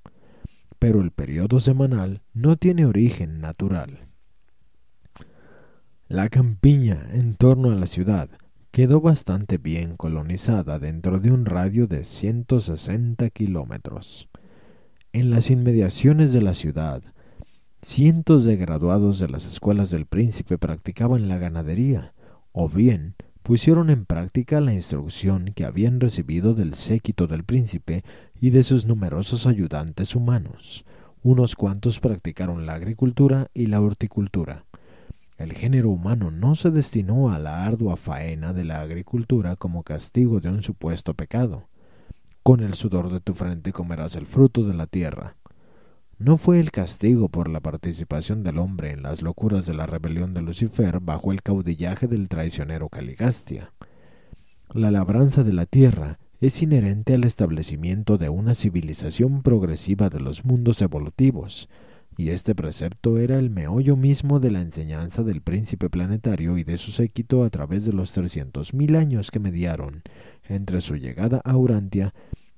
[0.79, 4.07] Pero el periodo semanal no tiene origen natural.
[6.07, 8.29] La campiña en torno a la ciudad
[8.71, 14.29] quedó bastante bien colonizada dentro de un radio de 160 kilómetros.
[15.13, 17.01] En las inmediaciones de la ciudad,
[17.81, 22.13] cientos de graduados de las escuelas del príncipe practicaban la ganadería,
[22.51, 23.15] o bien
[23.47, 28.03] pusieron en práctica la instrucción que habían recibido del séquito del príncipe
[28.41, 30.83] y de sus numerosos ayudantes humanos.
[31.23, 34.65] Unos cuantos practicaron la agricultura y la horticultura.
[35.37, 40.41] El género humano no se destinó a la ardua faena de la agricultura como castigo
[40.41, 41.69] de un supuesto pecado.
[42.43, 45.37] Con el sudor de tu frente comerás el fruto de la tierra.
[46.19, 50.33] No fue el castigo por la participación del hombre en las locuras de la rebelión
[50.33, 53.71] de Lucifer bajo el caudillaje del traicionero Caligastia.
[54.73, 60.43] La labranza de la tierra es inherente al establecimiento de una civilización progresiva de los
[60.43, 61.69] mundos evolutivos,
[62.17, 66.77] y este precepto era el meollo mismo de la enseñanza del príncipe planetario y de
[66.77, 70.01] su séquito a través de los trescientos mil años que mediaron
[70.49, 72.15] entre su llegada a Urantia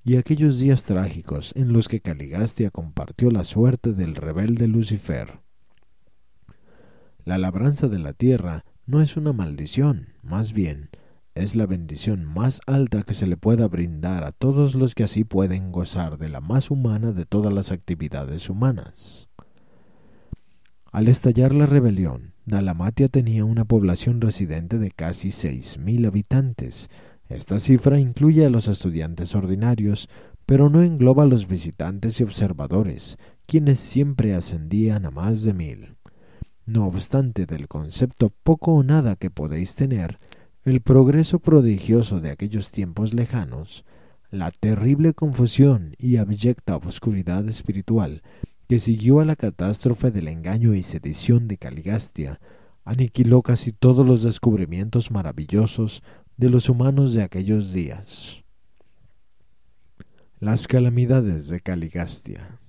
[0.09, 5.41] y aquellos días trágicos en los que Caligastia compartió la suerte del rebelde Lucifer.
[7.25, 10.89] La labranza de la tierra no es una maldición, más bien,
[11.35, 15.25] es la bendición más alta que se le pueda brindar a todos los que así
[15.25, 19.29] pueden gozar de la más humana de todas las actividades humanas.
[20.91, 26.89] Al estallar la rebelión, Dalamatia tenía una población residente de casi seis mil habitantes,
[27.29, 30.09] esta cifra incluye a los estudiantes ordinarios,
[30.45, 35.95] pero no engloba a los visitantes y observadores, quienes siempre ascendían a más de mil.
[36.65, 40.19] No obstante del concepto poco o nada que podéis tener,
[40.63, 43.85] el progreso prodigioso de aquellos tiempos lejanos,
[44.31, 48.21] la terrible confusión y abyecta oscuridad espiritual
[48.67, 52.39] que siguió a la catástrofe del engaño y sedición de Caligastia,
[52.85, 56.03] aniquiló casi todos los descubrimientos maravillosos
[56.39, 58.45] de los humanos de aquellos días.
[60.39, 62.61] Las calamidades de Caligastia.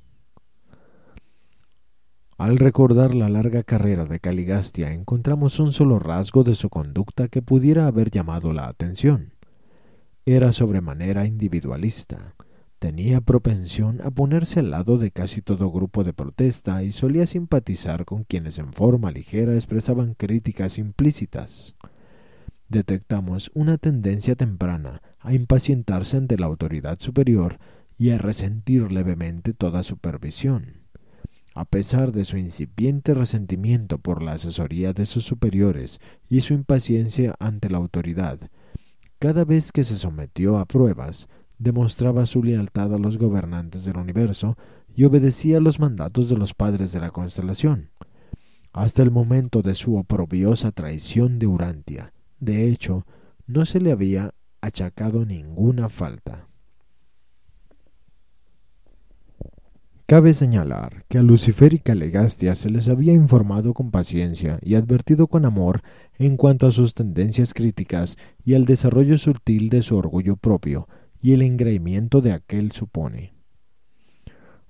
[2.37, 7.43] Al recordar la larga carrera de Caligastia encontramos un solo rasgo de su conducta que
[7.43, 9.35] pudiera haber llamado la atención.
[10.27, 12.35] Era sobremanera individualista,
[12.81, 18.05] tenía propensión a ponerse al lado de casi todo grupo de protesta y solía simpatizar
[18.05, 21.77] con quienes en forma ligera expresaban críticas implícitas
[22.71, 27.59] detectamos una tendencia temprana a impacientarse ante la autoridad superior
[27.99, 30.79] y a resentir levemente toda supervisión.
[31.53, 37.35] A pesar de su incipiente resentimiento por la asesoría de sus superiores y su impaciencia
[37.41, 38.39] ante la autoridad,
[39.19, 44.57] cada vez que se sometió a pruebas, demostraba su lealtad a los gobernantes del universo
[44.95, 47.91] y obedecía los mandatos de los padres de la constelación,
[48.73, 53.07] hasta el momento de su oprobiosa traición de Urantia, de hecho,
[53.47, 56.47] no se le había achacado ninguna falta.
[60.07, 65.29] Cabe señalar que a Lucifer y Calegastia se les había informado con paciencia y advertido
[65.29, 65.83] con amor
[66.19, 70.89] en cuanto a sus tendencias críticas y al desarrollo sutil de su orgullo propio
[71.23, 73.35] y el engreimiento de aquel supone.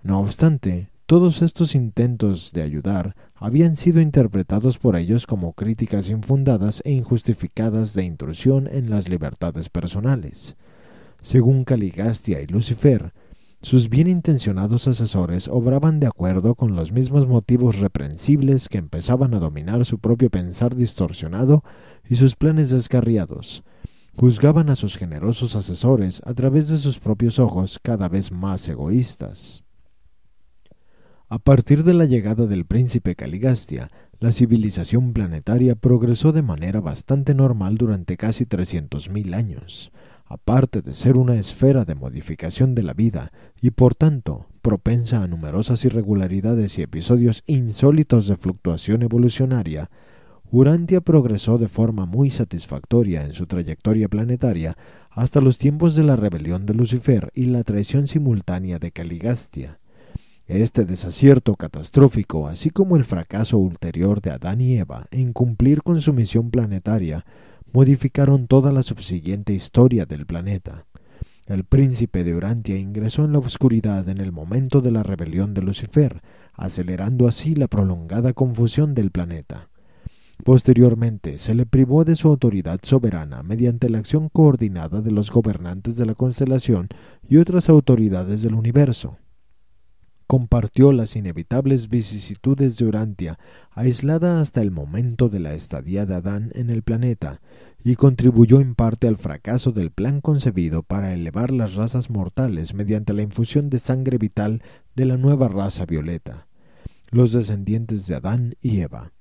[0.02, 6.82] No obstante, todos estos intentos de ayudar habían sido interpretados por ellos como críticas infundadas
[6.84, 10.54] e injustificadas de intrusión en las libertades personales.
[11.20, 13.12] Según Caligastia y Lucifer,
[13.61, 19.40] sus bien intencionados asesores obraban de acuerdo con los mismos motivos reprensibles que empezaban a
[19.40, 21.64] dominar su propio pensar distorsionado
[22.08, 23.64] y sus planes descarriados.
[24.16, 29.64] Juzgaban a sus generosos asesores a través de sus propios ojos cada vez más egoístas.
[31.30, 37.34] A partir de la llegada del príncipe Caligastia, la civilización planetaria progresó de manera bastante
[37.34, 39.90] normal durante casi 300.000 años
[40.30, 45.26] aparte de ser una esfera de modificación de la vida y por tanto propensa a
[45.26, 49.90] numerosas irregularidades y episodios insólitos de fluctuación evolucionaria,
[50.52, 54.76] Urantia progresó de forma muy satisfactoria en su trayectoria planetaria
[55.10, 59.79] hasta los tiempos de la rebelión de Lucifer y la traición simultánea de Caligastia.
[60.51, 66.01] Este desacierto catastrófico, así como el fracaso ulterior de Adán y Eva en cumplir con
[66.01, 67.24] su misión planetaria,
[67.72, 70.86] modificaron toda la subsiguiente historia del planeta.
[71.46, 75.62] El príncipe de Urantia ingresó en la oscuridad en el momento de la rebelión de
[75.62, 76.20] Lucifer,
[76.55, 79.68] acelerando así la prolongada confusión del planeta.
[80.44, 85.94] Posteriormente se le privó de su autoridad soberana mediante la acción coordinada de los gobernantes
[85.94, 86.88] de la constelación
[87.28, 89.16] y otras autoridades del universo
[90.30, 93.36] compartió las inevitables vicisitudes de Urantia,
[93.72, 97.40] aislada hasta el momento de la estadía de Adán en el planeta,
[97.82, 103.12] y contribuyó en parte al fracaso del plan concebido para elevar las razas mortales mediante
[103.12, 104.62] la infusión de sangre vital
[104.94, 106.46] de la nueva raza violeta,
[107.10, 109.12] los descendientes de Adán y Eva.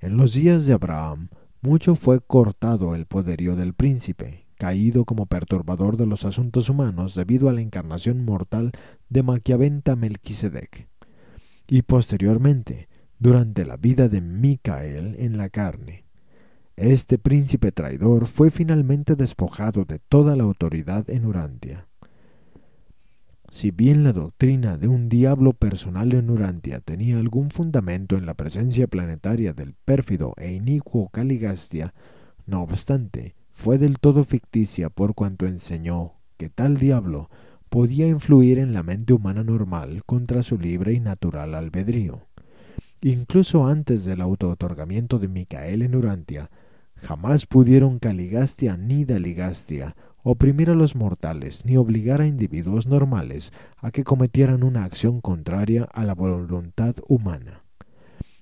[0.00, 1.28] En los días de Abraham,
[1.60, 7.50] mucho fue cortado el poderío del príncipe, caído como perturbador de los asuntos humanos debido
[7.50, 8.72] a la encarnación mortal
[9.08, 10.88] de Maquiaventa Melquisedec,
[11.66, 12.88] y posteriormente
[13.18, 16.04] durante la vida de Micael en la carne.
[16.76, 21.88] Este príncipe traidor fue finalmente despojado de toda la autoridad en Urantia.
[23.50, 28.34] Si bien la doctrina de un diablo personal en Urantia tenía algún fundamento en la
[28.34, 31.94] presencia planetaria del pérfido e inicuo Caligastia,
[32.46, 37.28] no obstante, fue del todo ficticia por cuanto enseñó que tal diablo
[37.68, 42.26] podía influir en la mente humana normal contra su libre y natural albedrío.
[43.00, 46.50] Incluso antes del auto-otorgamiento de Micael en Urantia,
[46.96, 53.90] jamás pudieron Caligastia ni Daligastia oprimir a los mortales ni obligar a individuos normales a
[53.90, 57.62] que cometieran una acción contraria a la voluntad humana.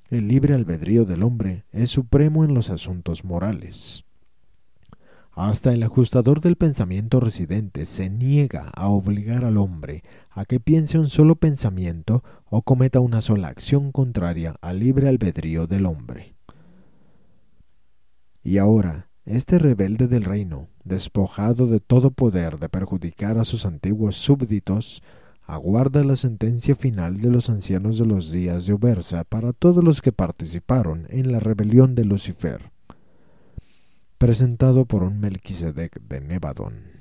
[0.09, 4.05] El libre albedrío del hombre es supremo en los asuntos morales.
[5.37, 10.99] Hasta el ajustador del pensamiento residente se niega a obligar al hombre a que piense
[10.99, 16.37] un solo pensamiento o cometa una sola acción contraria al libre albedrío del hombre.
[18.43, 24.17] Y ahora, este rebelde del reino, despojado de todo poder de perjudicar a sus antiguos
[24.17, 25.03] súbditos,
[25.43, 30.01] aguarda la sentencia final de los ancianos de los días de Ubersa para todos los
[30.01, 32.75] que participaron en la rebelión de Lucifer
[34.19, 36.96] presentado por un Melquisedec de Nevadón.